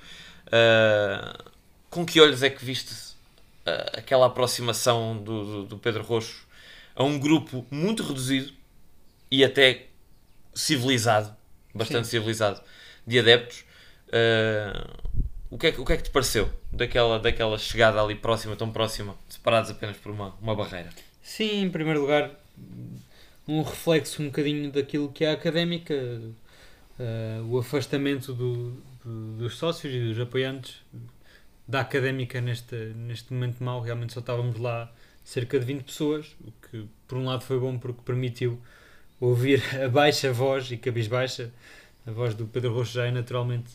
[0.47, 1.51] uh,
[1.89, 6.47] com que olhos é que viste uh, aquela aproximação do, do, do, Pedro Roxo
[6.95, 8.53] a um grupo muito reduzido
[9.29, 9.87] e até
[10.53, 11.35] civilizado,
[11.73, 12.11] bastante Sim.
[12.11, 12.61] civilizado,
[13.05, 13.65] de adeptos?
[14.07, 15.09] Uh,
[15.49, 18.71] o, que é, o que é que te pareceu daquela, daquela chegada ali próxima, tão
[18.71, 20.89] próxima, separados apenas por uma, uma barreira?
[21.21, 22.31] Sim, em primeiro lugar,
[23.47, 28.71] um reflexo um bocadinho daquilo que é a académica, uh, o afastamento do,
[29.03, 30.81] do, dos sócios e dos apoiantes
[31.67, 33.81] da académica neste, neste momento mau.
[33.81, 34.91] Realmente só estávamos lá
[35.23, 38.61] cerca de 20 pessoas, o que por um lado foi bom porque permitiu
[39.19, 41.51] ouvir a baixa voz e cabisbaixa.
[42.05, 43.71] A voz do Pedro Rocha já é naturalmente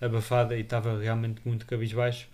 [0.00, 2.28] abafada e estava realmente muito cabisbaixo.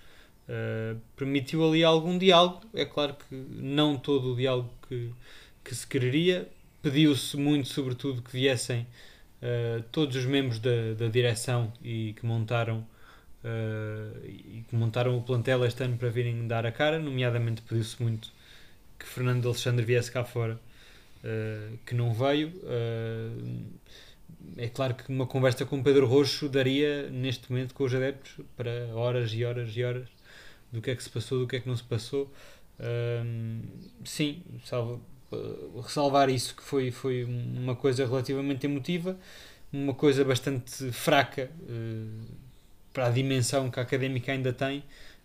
[0.48, 2.62] Uh, permitiu ali algum diálogo.
[2.74, 5.10] É claro que não todo o diálogo que,
[5.64, 6.48] que se quereria.
[6.82, 8.86] Pediu-se muito, sobretudo, que viessem
[9.42, 12.86] uh, todos os membros da, da direção e que montaram
[13.44, 18.00] uh, e que montaram o plantel este ano para virem dar a cara, nomeadamente pediu-se
[18.02, 18.32] muito
[18.98, 20.58] que Fernando Alexandre viesse cá fora,
[21.24, 22.52] uh, que não veio.
[24.56, 28.70] é claro que uma conversa com Pedro Roxo daria, neste momento, com os adeptos, para
[28.94, 30.08] horas e horas e horas
[30.72, 32.32] do que é que se passou, do que é que não se passou.
[34.04, 35.02] sim, salvo
[35.32, 39.16] uh, ressalvar isso que foi, foi uma coisa relativamente emotiva,
[39.72, 42.24] uma coisa bastante fraca uh,
[42.92, 44.82] para a dimensão que a académica ainda tem.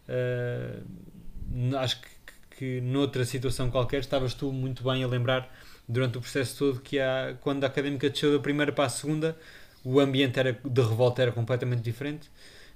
[0.08, 0.84] Uh,
[1.78, 2.08] acho que,
[2.58, 5.50] que noutra situação qualquer estavas tu muito bem a lembrar
[5.88, 9.38] durante o processo todo que há, quando a académica desceu da primeira para a segunda,
[9.84, 12.30] o ambiente era, de revolta era completamente diferente.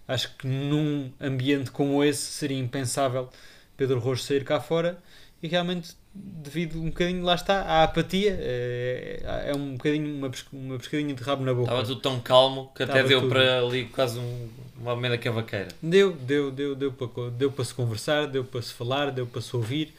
[0.07, 3.29] Acho que num ambiente como esse seria impensável
[3.75, 4.97] Pedro Rojo sair cá fora
[5.41, 10.77] e realmente devido um bocadinho, lá está, à apatia, é, é um bocadinho uma, uma
[10.77, 11.65] pescadinha de rabo na boca.
[11.65, 13.29] Estava tudo tão calmo que até deu tudo.
[13.29, 14.49] para ali quase um,
[14.79, 15.67] uma amenda cavaqueira.
[15.81, 19.41] Deu, deu, deu, deu para, deu para se conversar, deu para se falar, deu para
[19.41, 19.93] se ouvir,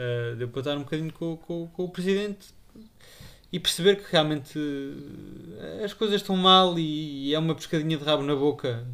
[0.00, 2.48] uh, deu para estar um bocadinho com, com, com o Presidente
[3.52, 8.04] e perceber que realmente uh, as coisas estão mal e, e, é uma pescadinha de
[8.04, 8.86] rabo na boca.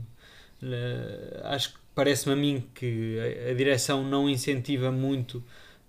[0.62, 5.42] Uh, acho que parece-me a mim que a, a direção não incentiva muito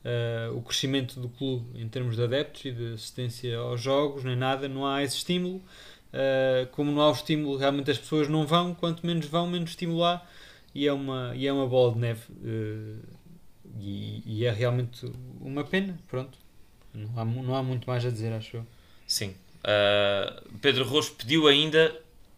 [0.04, 4.36] uh, o crescimento do clube em termos de adeptos e de assistência aos jogos, nem
[4.36, 5.62] nada, não há esse estímulo.
[6.08, 9.72] Uh, como não há o estímulo, realmente as pessoas não vão, quanto menos vão, menos
[9.72, 10.26] estímulo há,
[10.74, 12.22] e é uma, e é uma bola de neve.
[12.32, 13.17] Uh,
[13.80, 16.38] e, e, é realmente uma pena, pronto.
[16.94, 18.68] Não há, não há muito mais a dizer, acho eu.
[19.06, 19.36] Sim.
[19.60, 21.96] Uh, Pedro Rocha pediu ainda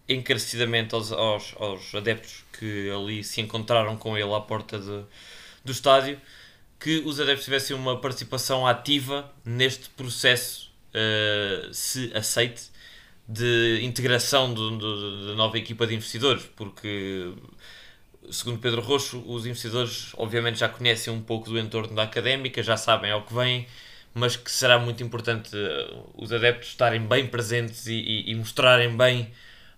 [0.07, 5.03] encarecidamente aos, aos, aos, adeptos que ali se encontraram com ele à porta de,
[5.63, 6.19] do estádio
[6.79, 12.69] que os adeptos tivessem uma participação ativa neste processo, uh, se aceite,
[13.27, 17.31] de integração da nova equipa de investidores, porque,
[18.31, 22.77] segundo Pedro Roxo, os investidores obviamente já conhecem um pouco do entorno da académica, já
[22.77, 23.67] sabem ao que vêm,
[24.13, 28.95] mas que será muito importante eh, os adeptos estarem bem presentes e, e, e mostrarem
[28.95, 29.31] bem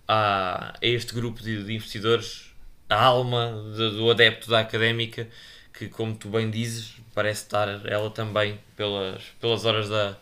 [0.08, 2.50] a, a, este grupo de, de investidores
[2.88, 5.28] a alma de, do adepto da académica
[5.72, 10.16] que, como tu bem dizes, parece estar ela também pelas, pelas horas da,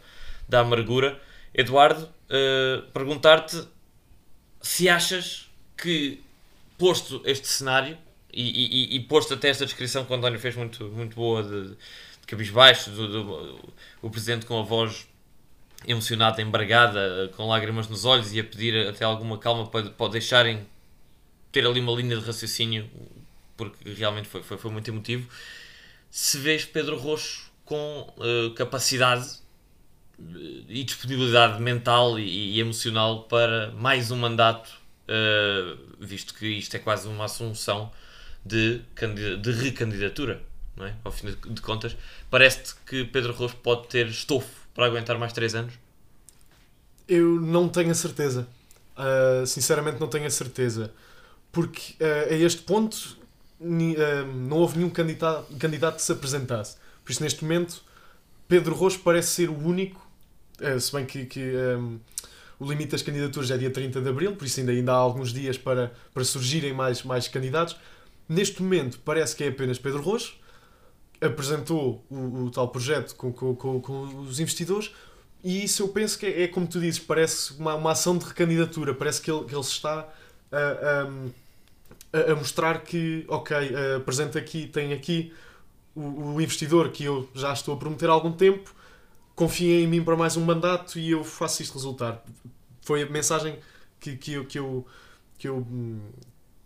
[0.49, 1.21] da amargura.
[1.53, 3.67] Eduardo, uh, perguntar-te
[4.61, 6.23] se achas que,
[6.79, 7.99] posto este cenário
[8.33, 11.71] e, e, e, posto até esta descrição que o António fez muito, muito boa de,
[11.71, 13.73] de cabisbaixo, do, do,
[14.03, 15.09] o presidente com a voz
[15.87, 20.67] emocionada, embargada, com lágrimas nos olhos e a pedir até alguma calma para, para deixarem
[21.51, 22.89] ter ali uma linha de raciocínio
[23.57, 25.29] porque realmente foi, foi, foi muito emotivo.
[26.11, 29.27] Se vês Pedro Roxo com uh, capacidade
[30.19, 34.71] eh, e disponibilidade mental e, e, emocional para mais um mandato,
[35.07, 37.93] uh, visto que isto é quase uma assunção
[38.45, 38.81] de,
[39.41, 40.41] de recandidatura,
[40.77, 40.95] não é?
[41.05, 41.97] ao fim de, contas,
[42.31, 45.75] parece-te que Pedro Roxo pode ter estofo para aguentar mais 3 anos?
[47.07, 48.47] Eu não tenho a certeza.
[48.97, 50.93] Uh, sinceramente, não tenho a certeza.
[51.51, 53.19] Porque uh, a este ponto
[53.61, 56.77] não houve nenhum candidato, candidato que se apresentasse.
[57.05, 57.83] Por isso, neste momento,
[58.49, 60.09] Pedro Rocha parece ser o único,
[60.81, 62.01] se bem que, que um,
[62.59, 65.33] o limite das candidaturas é dia 30 de abril, por isso ainda, ainda há alguns
[65.33, 67.77] dias para, para surgirem mais, mais candidatos.
[68.31, 70.33] Neste momento, parece que é apenas Pedro Rocha.
[71.21, 74.93] Apresentou o, o tal projeto com, com, com, com, os investidores,
[75.43, 78.25] e isso eu penso que é, é como tu dizes, parece uma, uma ação de
[78.25, 78.95] recandidatura.
[78.95, 80.09] Parece que ele, que ele está
[80.53, 81.09] a.
[82.13, 85.33] A, a mostrar que, ok, uh, apresento aqui, tem aqui
[85.95, 88.75] o, o, investidor que eu já estou a prometer há algum tempo,
[89.37, 92.25] confia em mim para mais um mandato e eu faço isto resultar.
[92.83, 93.61] Foi a mensagem
[94.01, 94.87] que, que, eu, que, eu,
[95.39, 95.67] que, eu,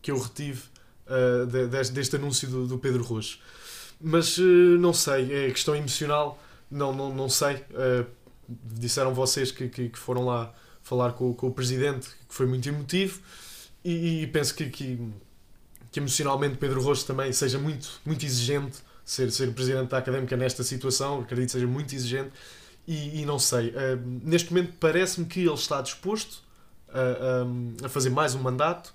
[0.01, 0.63] que eu retive
[1.07, 3.39] uh, de, deste, deste, anúncio do, do Pedro Rocha.
[4.01, 4.43] Mas uh,
[4.79, 7.57] não sei, é questão emocional, não, não, não sei.
[7.71, 8.07] Uh,
[8.49, 10.53] disseram vocês que, que, que, foram lá
[10.83, 13.21] falar com, com o presidente, que foi muito emotivo,
[13.83, 14.99] e, e penso que, que,
[15.91, 18.79] que, emocionalmente Pedro Rocha também seja muito, muito exigente.
[19.05, 22.31] Ser, ser presidente da académica nesta situação, acredito que seja muito exigente.
[22.87, 23.73] E, e não sei,
[24.23, 26.43] neste momento parece-me que ele está disposto
[26.89, 28.95] a, a, a fazer mais um mandato,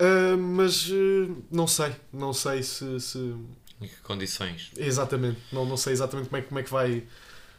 [0.00, 3.18] uh, mas uh, não sei, não sei se, se...
[3.80, 4.70] Em que condições?
[4.76, 7.04] Exatamente, não, não sei exatamente como é, como, é que vai,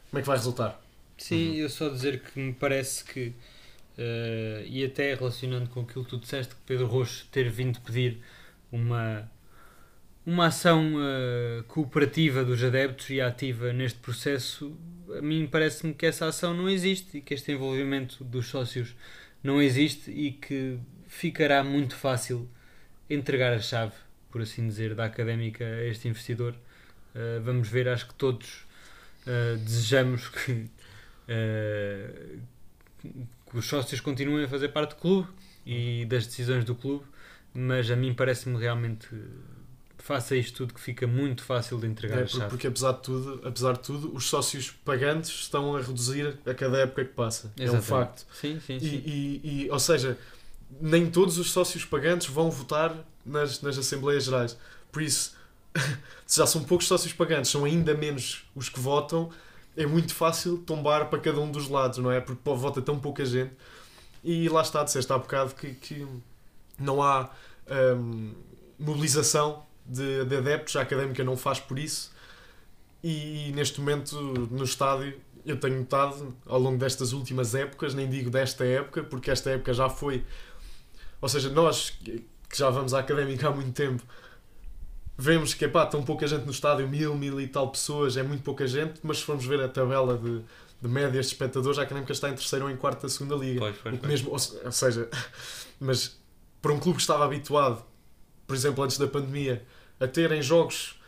[0.10, 0.82] como é que vai resultar.
[1.18, 1.56] Sim, uhum.
[1.56, 6.18] eu só dizer que me parece que, uh, e até relacionando com aquilo que tu
[6.18, 8.20] disseste, que Pedro Rocha ter vindo pedir
[8.72, 9.30] uma,
[10.26, 14.76] uma ação uh, cooperativa dos adeptos e ativa neste processo,
[15.18, 18.96] a mim parece-me que essa ação não existe e que este envolvimento dos sócios
[19.44, 20.80] não existe e que
[21.12, 22.49] ficará muito fácil
[23.09, 23.91] entregar a chave,
[24.32, 26.55] por assim dizer, da académica a este investidor.
[27.14, 28.66] Uh, vamos ver, acho que todos
[29.28, 30.70] uh, desejamos que,
[31.28, 32.39] uh,
[33.03, 35.28] que, os sócios continuem a fazer parte do clube
[35.66, 37.03] e das decisões do clube,
[37.53, 39.09] mas a mim parece-me realmente
[39.97, 42.49] faça isto tudo que fica muito fácil de entregar é, a chave.
[42.49, 46.80] Porque apesar de, tudo, apesar de tudo, os sócios pagantes estão a reduzir a cada
[46.80, 47.51] época que passa.
[47.57, 47.76] Exatamente.
[47.76, 48.26] É um facto.
[48.34, 49.03] Sim, sim, sim.
[49.05, 50.18] E, e, e, ou seja,
[50.80, 52.95] nem todos os sócios pagantes vão votar
[53.26, 54.57] nas, nas Assembleias Gerais.
[54.91, 55.36] Por isso,
[56.26, 59.30] se já são poucos sócios pagantes, são ainda menos os que votam,
[59.76, 62.19] é muito fácil tombar para cada um dos lados, não é?
[62.19, 63.53] Porque vota tão pouca gente.
[64.24, 66.07] E lá está, disseste há bocado que, que
[66.78, 67.30] não há
[67.97, 68.34] hum,
[68.78, 72.11] mobilização de, de adeptos, a académica não faz por isso.
[73.03, 74.15] E neste momento
[74.51, 79.32] no estádio eu tenho notado ao longo destas últimas épocas, nem digo desta época, porque
[79.32, 80.24] esta época já foi.
[81.22, 81.91] Ou seja, nós
[82.51, 84.03] que já vamos à académica há muito tempo,
[85.17, 88.43] vemos que epá, tão pouca gente no estádio, mil, mil e tal pessoas, é muito
[88.43, 90.41] pouca gente, mas se formos ver a tabela de,
[90.82, 93.59] de médias de espectadores, a académica está em terceiro ou em quarto da segunda liga.
[93.59, 94.09] Pois, pois, pois.
[94.09, 95.09] Mesmo, ou, ou seja,
[95.80, 96.19] mas
[96.61, 97.84] para um clube que estava habituado,
[98.45, 99.65] por exemplo, antes da pandemia,
[99.99, 100.99] a terem jogos,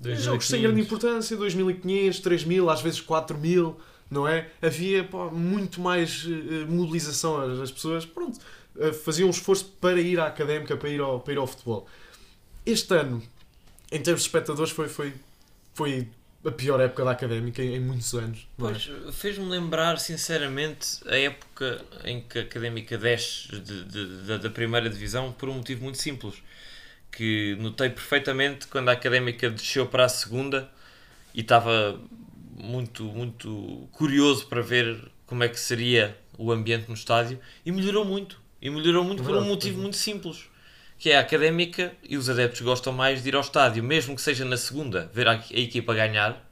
[0.00, 1.82] jogos sem grande importância, 2.500,
[2.22, 3.76] 3.000, às vezes 4.000,
[4.10, 4.50] não é?
[4.62, 8.38] Havia pá, muito mais uh, mobilização, as, as pessoas, pronto,
[8.78, 11.86] uh, faziam um esforço para ir à académica, para ir ao, para ir ao futebol.
[12.64, 13.22] Este ano,
[13.90, 15.14] em termos de espectadores, foi, foi,
[15.74, 16.08] foi
[16.44, 18.40] a pior época da académica em, muitos anos.
[18.40, 18.44] É?
[18.56, 24.50] Pois, fez-me lembrar, sinceramente, a época em que a académica desce de, de, de, da
[24.50, 26.42] primeira divisão por um motivo muito simples
[27.10, 30.70] que notei perfeitamente quando a académica desceu para a segunda
[31.34, 32.00] e estava
[32.56, 38.04] muito, muito curioso para ver como é que seria o ambiente no estádio e melhorou
[38.04, 38.40] muito.
[38.60, 40.48] E melhorou muito por um motivo muito simples.
[40.98, 44.22] Que é a académica e os adeptos gostam mais de ir ao estádio, mesmo que
[44.22, 46.44] seja na segunda, ver a, a equipa ganhar,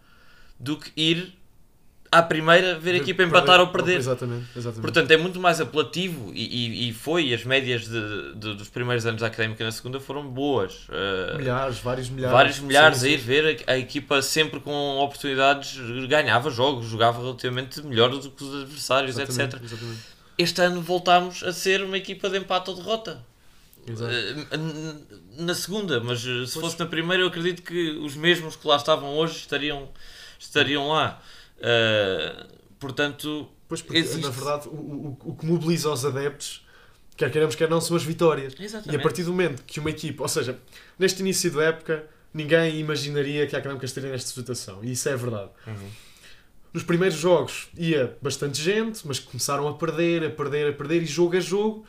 [0.59, 1.36] do que ir
[2.11, 3.96] à primeira ver a equipa empatar ou perder.
[3.96, 4.80] Exatamente, exatamente.
[4.80, 7.32] Portanto, é muito mais apelativo e, e, e foi.
[7.34, 10.88] As médias de, de, dos primeiros anos da académica na segunda foram boas.
[10.88, 12.32] Uh, milhares, vários milhares.
[12.32, 15.78] Vários milhares sim, a ir ver a, a, equipa sempre com oportunidades,
[16.09, 19.64] ganhava jogos, jogava relativamente melhor do que os adversários, exatamente, etc.
[19.64, 20.16] Exatamente.
[20.39, 23.24] Este ano voltámos a ser uma equipa de empate ou derrota.
[23.89, 26.53] Uh, na segunda, mas se pois.
[26.55, 29.89] fosse na primeira, eu acredito que os mesmos que lá estavam hoje estariam,
[30.39, 31.22] estariam lá.
[31.59, 32.47] Uh,
[32.80, 34.20] portanto, pois porque, existe...
[34.20, 36.66] na verdade, o, o, o que mobiliza os adeptos,
[37.16, 38.55] quer queremos, quer não, são as vitórias.
[38.59, 38.93] Exatamente.
[38.93, 40.59] E a partir do momento que uma equipa, ou seja,
[40.99, 44.82] neste início da época, ninguém imaginaria que a Académica estaria nesta situação.
[44.82, 45.51] E isso é verdade.
[45.66, 45.91] Uhum.
[46.77, 51.07] Nos primeiros jogos ia bastante gente, mas começaram a perder, a perder, a perder, e
[51.07, 51.87] jogo a jogo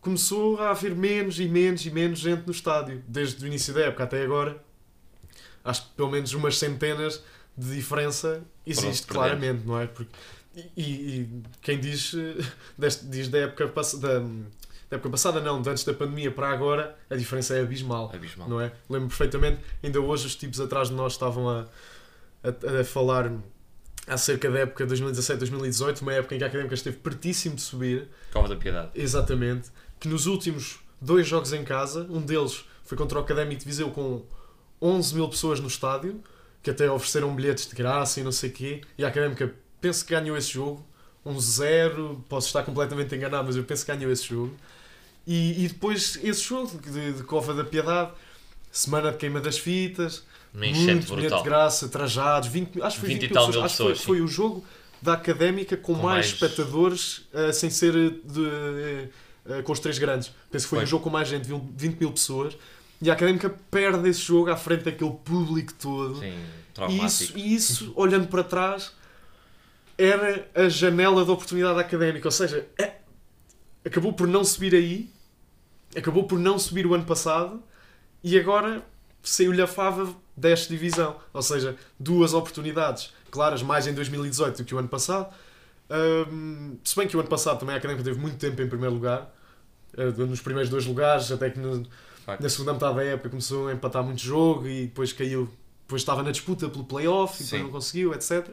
[0.00, 3.02] começou a haver menos e menos e menos gente no estádio.
[3.08, 4.62] Desde o início da época até agora,
[5.64, 7.20] acho que pelo menos umas centenas
[7.58, 9.88] de diferença existe Pronto, claramente, não é?
[9.88, 10.14] Porque,
[10.76, 12.14] e, e, quem diz,
[12.78, 14.20] deste, diz da época passada.
[14.88, 18.12] Da época passada, não, de antes da pandemia para agora, a diferença é abismal.
[18.14, 18.48] abismal.
[18.48, 18.70] Não é?
[18.88, 21.66] Lembro perfeitamente, ainda hoje os tipos atrás de nós estavam a,
[22.44, 23.32] a, a falar
[24.06, 28.08] acerca da época 2017-2018, uma época em que a Académica esteve pertíssimo de subir.
[28.32, 28.90] Cova da Piedade.
[28.94, 29.70] Exatamente.
[30.00, 33.90] Que nos últimos dois jogos em casa, um deles foi contra o Académico de Viseu
[33.90, 34.22] com
[34.80, 36.20] 11 mil pessoas no estádio,
[36.62, 40.04] que até ofereceram bilhetes de graça e não sei o quê, e a Académica penso
[40.04, 40.84] que ganhou esse jogo,
[41.24, 44.54] um zero, posso estar completamente enganado, mas eu penso que ganhou esse jogo.
[45.26, 48.12] E, e depois esse jogo de, de Cova da Piedade,
[48.70, 53.20] semana de queima das fitas, muito bilhete de graça, trajados, 20, acho que foi 20,
[53.22, 54.64] 20 mil pessoas, acho foi, foi, o jogo
[55.00, 58.40] da Académica com, com mais, mais, espectadores uh, sem ser de,
[59.46, 60.30] uh, com os três grandes.
[60.50, 60.84] Penso que foi, Foi.
[60.84, 62.56] um jogo com mais gente, 20 mil pessoas.
[63.00, 66.20] E a Académica perde esse jogo à frente daquele público todo.
[66.20, 66.34] Sim,
[66.88, 68.92] E isso, e isso, olhando para trás,
[69.98, 72.28] era a janela de oportunidade académica.
[72.28, 72.96] Ou seja, é-
[73.84, 75.10] acabou por não subir aí,
[75.96, 77.62] acabou por não subir o ano passado
[78.22, 78.84] e agora
[79.22, 81.16] saiu-lhe a fava desta divisão.
[81.32, 85.32] Ou seja, duas oportunidades claras, mais em 2018 do que o ano passado.
[86.30, 88.94] Hum, se bem que o ano passado também a Académica teve muito tempo em primeiro
[88.94, 89.30] lugar,
[89.96, 91.86] eh, nos primeiros dois lugares, até que no-
[92.42, 95.48] na segunda metade da época começou a empatar muito jogo e depois caiu,
[95.82, 98.48] depois estava na disputa pelo playoff e depois não conseguiu, etc.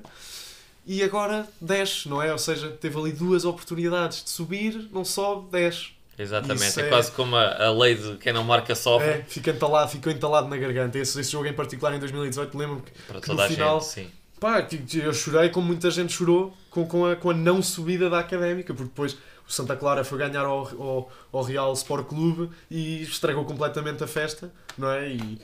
[0.85, 2.31] E agora desce, não é?
[2.31, 5.91] Ou seja, teve ali duas oportunidades de subir, não sobe, desce.
[6.21, 9.23] Exatamente, Isso é, é- quase como a, a lei de quem não marca sofre É,
[9.27, 10.97] fica entalado, ficou entalado na garganta.
[10.99, 13.79] Esse, esse jogo em particular em 2018, lembro-me que para que toda no a final-
[13.79, 13.89] gente.
[13.89, 14.07] Sim.
[14.39, 17.61] Pá, que- que eu chorei como muita gente chorou com, com, a, com a não
[17.61, 19.17] subida da académica, porque depois
[19.49, 24.07] o Santa Clara foi ganhar ao, ao, ao Real Sport Clube e estragou completamente a
[24.07, 25.09] festa, não é?
[25.09, 25.39] E,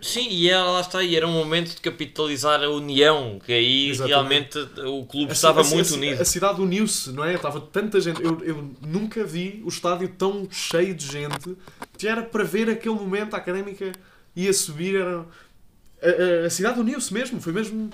[0.00, 3.90] Sim, e ela, lá está, e era um momento de capitalizar a união, que aí
[3.90, 4.54] Exatamente.
[4.54, 6.22] realmente o clube a, estava a- muito a- unido.
[6.22, 7.34] A cidade uniu-se, não é?
[7.34, 8.22] Estava tanta gente.
[8.22, 11.56] Eu, eu nunca vi o estádio tão cheio de gente
[11.98, 13.90] que era para ver aquele momento, a académica
[14.36, 14.94] ia subir.
[14.94, 15.26] Era,
[16.02, 17.90] a, a- a cidade uniu-se mesmo, foi mesmo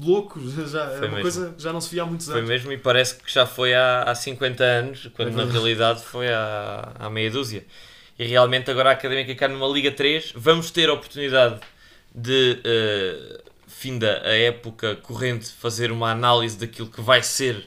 [0.00, 0.40] louco.
[0.68, 1.22] Já, é Foi uma mesmo.
[1.22, 2.48] coisa já não se via há muitos Foi anos.
[2.48, 6.28] mesmo e parece que já foi há, há 50 anos, quando É na realidade foi
[6.32, 7.64] há, há meia dúzia.
[8.18, 11.60] E realmente agora a Académica cai numa Liga 3, vamos ter a oportunidade
[12.14, 17.66] de, eh, fim da a época corrente, fazer uma análise daquilo que vai ser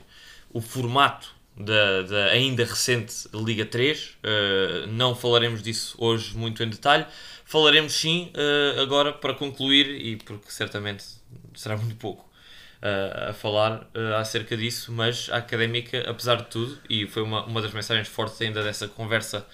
[0.53, 4.17] o formato da, da ainda recente Liga 3.
[4.23, 7.05] Eh, não falaremos disso hoje muito em detalhe.
[7.45, 11.05] Falaremos sim eh, agora para concluir, e porque certamente
[11.53, 12.25] será muito pouco
[12.81, 17.45] uh, a falar uh, acerca disso, mas a académica, apesar de tudo, e foi uma,
[17.45, 19.45] uma das mensagens fortes ainda dessa conversa,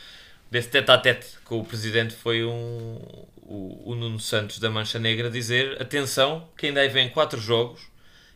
[0.49, 2.97] desse tete a tete com o presidente, foi um,
[3.43, 7.81] o, o Nuno Santos da Mancha Negra dizer: atenção, que ainda aí vem quatro jogos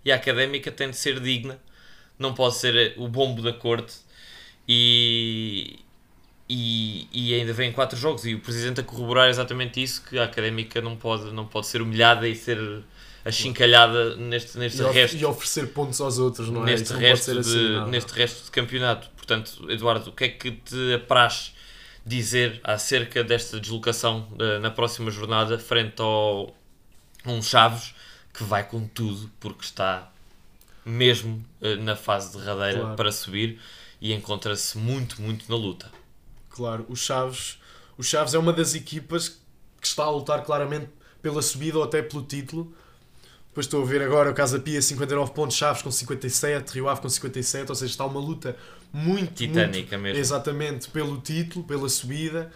[0.04, 1.60] e a académica tem de ser digna,
[2.20, 3.96] não pode ser o bombo da corte.
[4.68, 5.80] E,
[6.50, 10.24] e, e ainda vem quatro jogos e o presidente a corroborar exatamente isso que a
[10.26, 12.84] académica não pode, não pode ser humilhada e ser
[13.24, 16.66] achincalhada neste, neste E, resto e oferecer pontos aos outros, não é?
[16.72, 19.10] neste Isso resto, de, assim, neste resto de campeonato.
[19.18, 21.54] Portanto, Eduardo, o que é que te apraz
[22.06, 26.56] dizer acerca desta deslocação eh, na próxima jornada frente ao
[27.26, 27.96] um Chaves
[28.32, 30.12] que vai com tudo porque está
[30.86, 32.96] mesmo eh, na fase derradeira Claro.
[32.96, 33.60] para subir
[34.00, 35.90] e encontra-se muito, muito na luta.
[36.56, 37.60] Claro, o Chaves,
[37.98, 39.28] o Chaves é uma das equipas
[39.82, 40.88] que está a lutar claramente
[41.22, 42.74] pela subida ou até pelo título.
[43.50, 47.02] Depois estou a ver agora o Casa Pia 59 pontos, Chaves com 57, Rio Ave
[47.02, 48.56] com 57, ou seja, está uma luta
[48.92, 50.20] muito, Titânica muito, mesmo.
[50.20, 52.50] Exatamente, pelo título, pela subida.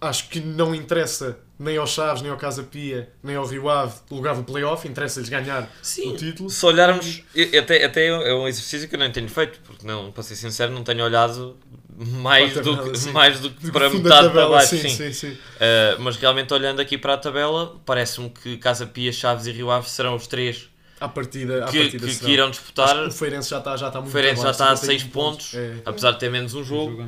[0.00, 3.94] Acho que não interessa nem ao Chaves, nem ao Casa Pia, nem ao Rio Ave
[4.10, 6.48] lugar do playoff, interessa-lhes ganhar Sim, o título.
[6.48, 7.24] se olharmos,
[7.58, 10.70] até, até é um exercício que eu não tenho feito, porque não, para ser sincero,
[10.72, 11.56] não tenho olhado
[11.96, 13.12] mais, Para a do, tabela, que, sim.
[13.12, 14.76] mais do que Do para metade para tabela, baixo.
[14.76, 14.88] sim, sim.
[14.88, 15.38] sim, sim.
[15.56, 19.70] Uh, mas realmente olhando aqui para a tabela, parece-me que Casa Pia, Chaves e Rio
[19.70, 20.68] Ave serão os três
[21.00, 22.96] À partida, à que, partida que, que irão Acho disputar.
[23.02, 25.04] que O Feirense já está, já está O muito Feirense já está a 51 6
[25.04, 27.02] pontos, É, apesar de ter menos um Um jogo.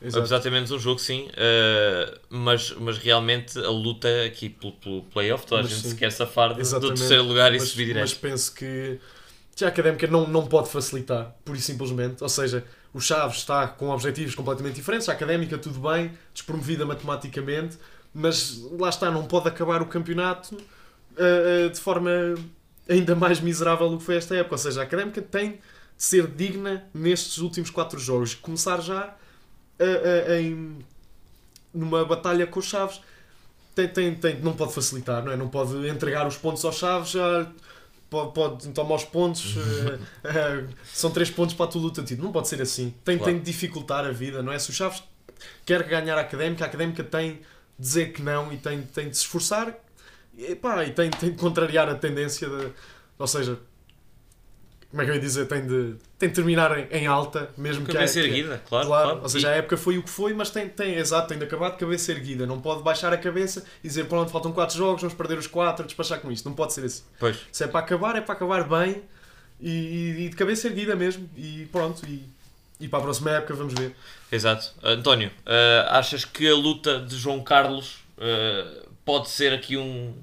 [0.00, 0.18] exato.
[0.18, 4.72] Apesar de ter menos um jogo, sim, uh, mas, mas realmente a luta aqui pelo,
[4.74, 5.88] pelo playoff, toda a Mas gente sim.
[5.88, 8.14] se quer safar do, do terceiro lugar e mas, subir Mas direto.
[8.14, 9.00] penso que
[9.56, 12.22] que a Académica não, não pode facilitar, pura e simplesmente.
[12.22, 17.78] Ou seja, o Chaves está com objetivos completamente diferentes, a Académica tudo bem, despromovida matematicamente,
[18.14, 20.56] mas lá está, não pode acabar o campeonato
[21.18, 22.10] ah, ah, de forma
[22.88, 24.54] ainda mais miserável do que foi esta época.
[24.54, 25.58] Ou seja, a Académica tem de
[25.96, 28.34] ser digna nestes últimos quatro jogos.
[28.34, 29.14] Começar já
[29.78, 30.78] ah, em,
[31.74, 33.00] numa batalha com os Chaves.
[33.74, 35.36] Tem, tem, tem, não pode facilitar, não é?
[35.36, 37.46] Não pode entregar os pontos aos Chaves, já
[38.10, 42.26] pode, pode tomar os pontos, eh, eh, são três pontos para a tua luta título.
[42.26, 42.94] Não pode ser assim.
[43.04, 43.32] Tem, Claro.
[43.32, 44.58] tem de dificultar a vida, não é?
[44.58, 45.02] Se o Chaves
[45.64, 47.40] quer ganhar a académica, a académica tem de
[47.78, 49.74] dizer que não e tem, tem de se esforçar
[50.36, 52.72] e, pá, e tem, tem de contrariar a tendência de.
[53.18, 53.58] Ou seja,
[54.90, 55.46] como é que eu ia dizer?
[55.46, 58.86] Tem de, tem de terminar em, em alta, mesmo que Cabeça a- que- erguida, claro.
[58.86, 59.22] Claro, claro.
[59.22, 61.70] ou seja, a época foi o que foi, mas tem, tem exato, tem de acabar
[61.70, 62.46] de cabeça erguida.
[62.46, 65.84] Não pode baixar a cabeça e dizer pronto, faltam 4 jogos, vamos perder os 4,
[65.84, 66.48] despachar com isto.
[66.48, 67.02] Não pode ser assim.
[67.18, 67.36] Pois.
[67.52, 69.02] Se é para acabar, é para acabar bem
[69.60, 71.28] e, e- de cabeça erguida mesmo.
[71.36, 72.22] E pronto, e,
[72.80, 73.94] e para a próxima época vamos ver.
[74.32, 74.72] Exato.
[74.82, 80.14] António, eh, achas que a luta de João Carlos eh, pode ser aqui um,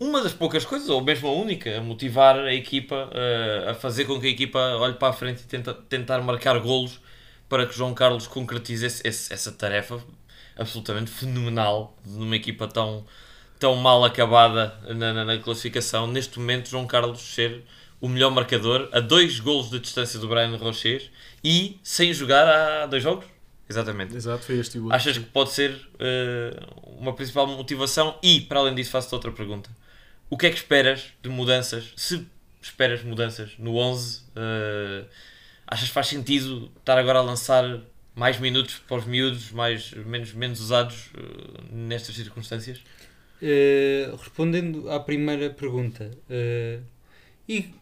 [0.00, 4.06] uma das poucas coisas, ou mesmo a única, a motivar a equipa, eh, a fazer
[4.06, 6.98] com que a equipa olhe para a frente e tenta, tentar marcar golos,
[7.48, 10.02] para que João Carlos concretize esse- esse- essa tarefa
[10.56, 13.04] absolutamente fenomenal numa equipa tão,
[13.58, 16.06] tão mal acabada na, na- na classificação.
[16.06, 17.62] Neste momento, João Carlos ser
[18.00, 21.10] o melhor marcador a dois golos de distância do Brian Rocher
[21.44, 23.26] e sem jogar há dois jogos?
[23.68, 24.16] Exatamente.
[24.16, 24.96] Exato, foi este o outro.
[24.96, 26.56] Achas que pode ser eh,
[26.98, 28.18] uma principal motivação?
[28.22, 29.68] E, para além disso, faço-te outra pergunta.
[30.30, 31.92] O que é que esperas de mudanças?
[31.96, 32.26] Se
[32.62, 35.04] esperas mudanças no 11, eh,
[35.66, 37.80] achas que faz sentido estar agora a lançar
[38.14, 42.80] mais minutos para os miúdos, mais, menos, menos usados eh, nestas circunstâncias?
[43.42, 46.80] Eh, respondendo à primeira pergunta, eh,
[47.48, 47.74] e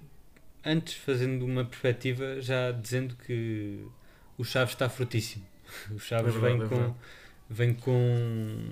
[0.64, 3.84] antes fazendo uma perspectiva, já dizendo que
[4.38, 5.46] o Chaves está frutíssimo.
[5.90, 6.94] O Chaves É verdade, vem, é com, verdade.
[7.50, 8.70] vem com,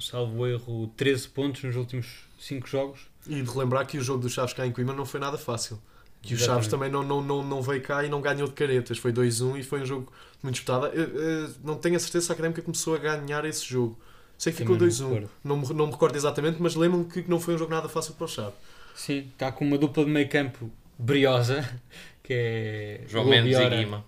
[0.00, 2.06] salvo erro, 13 pontos nos últimos
[2.38, 3.00] 5 jogos.
[3.28, 5.78] E de relembrar que o jogo do Chaves cá em Coimbra não foi nada fácil.
[6.22, 6.38] Que o.
[6.38, 8.98] Chaves também não, não, não, não veio cá e não ganhou de caretas.
[8.98, 10.12] Foi 2-1 e foi um jogo
[10.42, 10.86] muito disputado.
[10.86, 13.98] Eu, eu não tenho a certeza se a Académica começou a ganhar esse jogo.
[14.36, 15.08] Sei que ficou Também não 2-1.
[15.14, 15.30] recordo.
[15.44, 18.14] Não, me, não me recordo exatamente, mas lembro-me que não foi um jogo nada fácil
[18.14, 18.54] para o Chaves.
[18.94, 21.68] Sim, está com uma dupla de meio campo briosa,
[22.22, 24.04] que é João o Mendes Obiora- e Guima.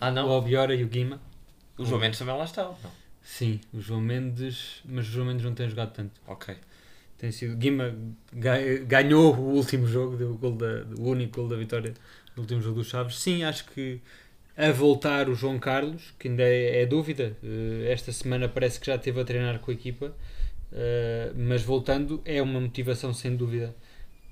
[0.00, 0.28] Ah, O não?
[0.30, 1.20] Obiora e o Guima.
[1.78, 2.64] O João Mendes também lá está.
[2.64, 2.76] Não.
[3.22, 6.12] Sim, o João Mendes, mas o João Mendes não tem jogado tanto.
[6.26, 6.54] Ok.
[7.18, 7.94] Tem sido, Guima
[8.32, 11.92] ga- ganhou o último jogo, deu o, gol da, o único gol da vitória
[12.36, 13.18] no último jogo dos Chaves.
[13.18, 14.00] Sim, acho que
[14.56, 18.86] a voltar o João Carlos, que ainda é, é dúvida, eh, esta semana parece que
[18.86, 20.14] já esteve a treinar com a equipa,
[20.72, 23.74] eh, mas voltando é uma motivação sem dúvida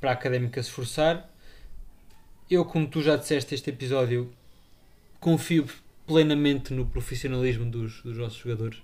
[0.01, 1.29] para a Académica se esforçar.
[2.51, 4.33] Eu, como tu já disseste este episódio,
[5.21, 5.67] confio
[6.07, 8.79] plenamente no profissionalismo dos, dos nossos jogadores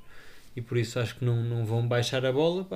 [0.56, 2.66] e por isso acho que não, não vão baixar a bola.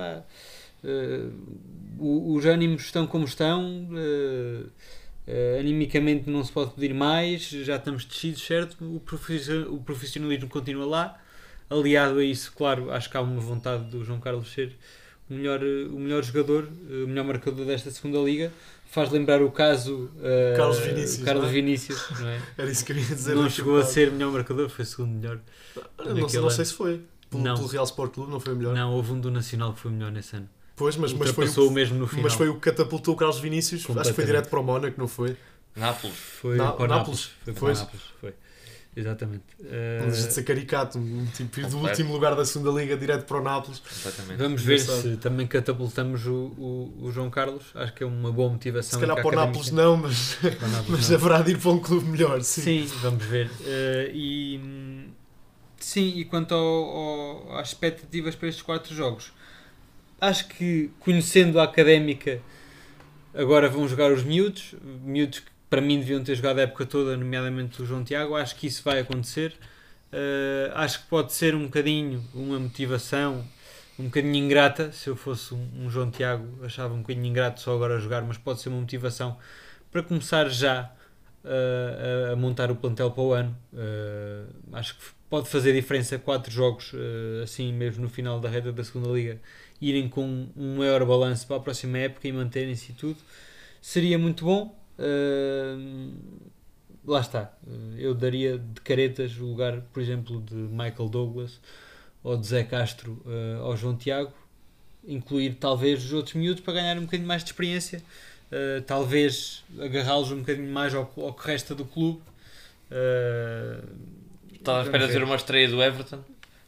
[1.99, 4.63] O- os ânimos estão como estão, eh,
[5.25, 8.77] eh, animicamente não se pode pedir mais, já estamos descidos, certo?
[8.83, 8.97] O,
[9.73, 11.17] o profissionalismo continua lá.
[11.69, 14.73] Aliado a isso, claro, acho que há uma vontade do João Carlos ser
[15.29, 18.53] o melhor, o melhor jogador, o melhor marcador desta segunda liga.
[18.89, 21.53] Faz lembrar o caso eh, Carlos Vinícius, Carlos não é?
[21.53, 22.41] Vinícius, não é?
[22.57, 23.35] Era isso que eu ia dizer.
[23.35, 25.39] não chegou a ser melhor marcador, foi segundo melhor.
[25.97, 26.51] Não, não, sei ano.
[26.51, 27.01] se foi.
[27.29, 27.55] Pelo, Não.
[27.55, 28.73] pelo Real Sport Clube não foi o melhor.
[28.73, 30.47] Não, houve um do Nacional que foi melhor nesse ano.
[30.77, 32.23] Pois, mas, mas, foi o, mesmo no final.
[32.23, 33.83] mas foi o que catapultou o Carlos Vinícius.
[33.89, 35.35] Acho que foi direto para o Mónaco, não foi?
[35.75, 36.15] Nápoles.
[36.15, 36.87] Foi Na- para Nápoles.
[36.87, 37.29] Nápoles.
[37.43, 37.79] Foi para Pois.
[37.79, 38.03] Nápoles.
[38.21, 38.33] Foi.
[38.95, 39.43] Exatamente.
[39.59, 40.97] Não deixa de ser caricato.
[40.97, 43.79] Um tipo, do último lugar da segunda liga direto para o Nápoles.
[43.79, 44.37] Completamente.
[44.39, 45.01] vamos ver Engraçado.
[45.03, 47.65] se também catapultamos o, o, o João Carlos.
[47.75, 48.99] Acho que é uma boa motivação.
[48.99, 51.15] Se calhar para o Nápoles não, mas, Nápoles mas não.
[51.15, 52.41] haverá de ir para um clube melhor.
[52.41, 52.61] Sim.
[52.61, 53.51] Sim, vamos ver.
[53.65, 55.07] Eh, e hum,
[55.77, 59.31] sim, e quanto ao, ao- às expectativas para estes quatro jogos,
[60.19, 62.41] acho que conhecendo a académica,
[63.33, 67.17] agora vão jogar os miúdos, miúdos que para mim deviam ter jogado a época toda,
[67.17, 68.35] nomeadamente o João Tiago.
[68.35, 69.53] Acho que isso vai acontecer.
[70.11, 73.45] Eh, acho que pode ser um bocadinho uma motivação,
[73.99, 74.91] um bocadinho ingrata.
[74.91, 78.37] Se eu fosse um, um João Tiago, achava um bocadinho ingrato só agora jogar, mas
[78.37, 79.37] pode ser uma motivação
[79.91, 80.91] para começar já
[81.43, 83.57] uh, a, a montar o plantel para o ano.
[83.73, 88.71] Uh, acho que pode fazer diferença quatro jogos, uh, assim mesmo no final da reta
[88.71, 89.39] da segunda liga,
[89.81, 93.17] irem com um maior balanço para a próxima época e manterem-se e tudo.
[93.81, 94.77] Seria muito bom.
[94.97, 96.13] Uh,
[97.05, 97.53] lá está.
[97.97, 101.59] Eu daria de caretas o lugar, por exemplo, de Michael Douglas
[102.23, 104.33] ou de Zé Castro uh, ao João Tiago.
[105.07, 108.03] Incluir talvez os outros miúdos para ganhar um bocadinho mais de experiência.
[108.51, 112.21] Uh, talvez agarrá-los um bocadinho mais ao, ao que resta do clube.
[112.91, 114.17] Uh,
[114.53, 115.23] Estava à espera de ver.
[115.23, 116.19] uma estreia do Everton.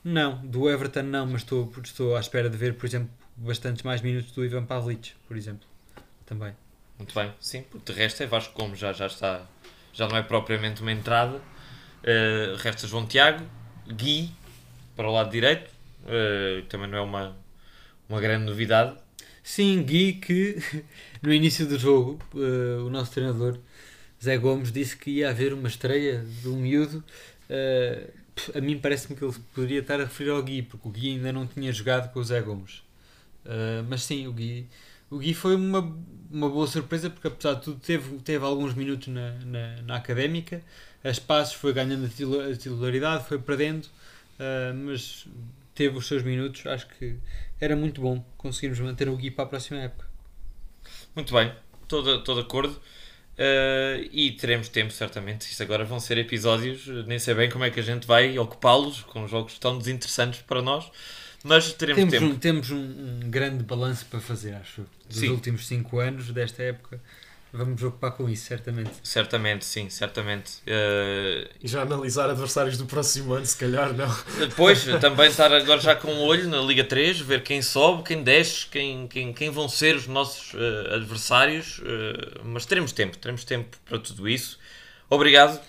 [0.03, 4.01] Não, do Everton não, mas estou, estou à espera de ver, por exemplo, bastantes mais
[4.01, 5.67] minutos do Ivan Pavlic, por exemplo.
[6.25, 6.53] Também.
[6.97, 7.63] Muito bem, sim.
[7.63, 9.45] porque De resto é Vasco Gomes, já, já está.
[9.93, 11.37] Já não é propriamente uma entrada.
[11.37, 13.43] Uh, resta João Tiago,
[13.87, 14.31] Gui
[14.95, 15.69] para o lado direito.
[16.03, 17.37] Uh, também não é uma,
[18.07, 18.95] uma grande novidade.
[19.43, 20.57] Sim, Gui, que
[21.21, 23.57] no início do jogo, eh, o nosso treinador
[24.23, 27.03] Zé Gomes disse que ia haver uma estreia do miúdo.
[27.47, 28.18] Pff,
[28.55, 31.31] a mim parece-me que ele poderia estar a referir ao Gui, porque o Gui ainda
[31.33, 32.81] não tinha jogado com o Zé Gomes.
[33.45, 34.67] Eh, mas sim, o Gui,
[35.09, 35.79] o Gui foi uma,
[36.31, 40.61] uma boa surpresa, porque apesar de tudo teve, teve alguns minutos na, na, na académica,
[41.03, 43.87] a espaços foi ganhando a titula- a titularidade, foi perdendo,
[44.39, 45.27] eh, mas
[45.75, 46.65] teve os seus minutos.
[46.67, 47.17] Acho que
[47.59, 50.07] era muito bom conseguirmos manter o Gui para a próxima época.
[51.15, 52.03] Muito bem, estou
[52.35, 52.79] de acordo.
[53.39, 55.49] Uh, e teremos tempo, certamente.
[55.49, 59.01] Isto agora vão ser episódios, nem sei bem como é que a gente vai ocupá-los
[59.03, 60.91] com jogos tão desinteressantes para nós,
[61.41, 62.25] mas teremos Temos, tempo.
[62.25, 64.85] um, temos um, um grande balanço para fazer, acho.
[65.07, 65.29] Dos Sim.
[65.29, 66.99] últimos 5 anos, desta época,
[67.51, 68.91] vamos preocupar com isso, certamente.
[69.03, 70.57] Certamente, sim, certamente.
[70.59, 74.09] Uh, e já analisar adversários do próximo ano, se calhar, não.
[74.37, 78.03] Depois, também estar agora já com o um olho na Liga 3, ver quem sobe,
[78.03, 81.79] quem desce, quem, quem, quem vão ser os nossos uh, adversários.
[81.79, 84.59] Uh, mas teremos tempo, teremos tempo para tudo isso.
[85.11, 85.59] Obrigado,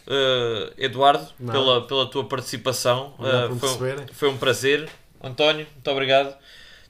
[0.76, 3.14] Eduardo, pela, pela tua participação.
[3.58, 4.86] foi, foi um prazer.
[5.22, 6.36] António, muito obrigado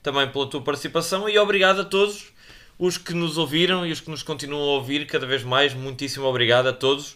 [0.03, 2.30] também pela tua participação e obrigado a todos
[2.81, 5.71] os que nos ouviram e os que nos continuam a ouvir cada vez mais.
[5.71, 7.11] Muitíssimo obrigado a todos.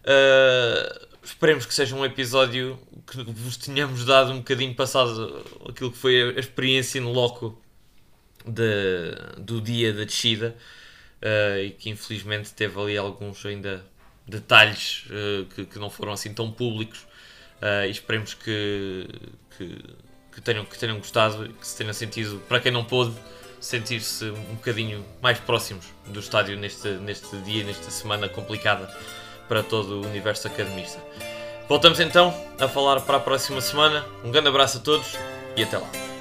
[0.00, 5.98] Uh, esperemos que seja um episódio que vos tenhamos dado um bocadinho passado aquilo que
[5.98, 7.60] foi a experiência no loco
[8.46, 10.56] de, do dia da descida
[11.20, 13.84] uh, e que infelizmente teve ali alguns ainda
[14.26, 17.06] detalhes uh, que, que, não foram assim tão públicos
[17.86, 19.06] e esperemos que,
[19.58, 19.84] que,
[20.32, 23.14] que, tenham, que tenham gostado que se tenham sentido, para quem não pôde,
[23.60, 28.92] sentir-se um bocadinho mais próximos do estádio neste, neste dia, nesta semana complicada
[29.48, 31.00] para todo o universo academista.
[31.68, 34.04] Voltamos então a falar para a próxima semana.
[34.24, 35.16] Um grande abraço a todos
[35.56, 36.19] e até lá.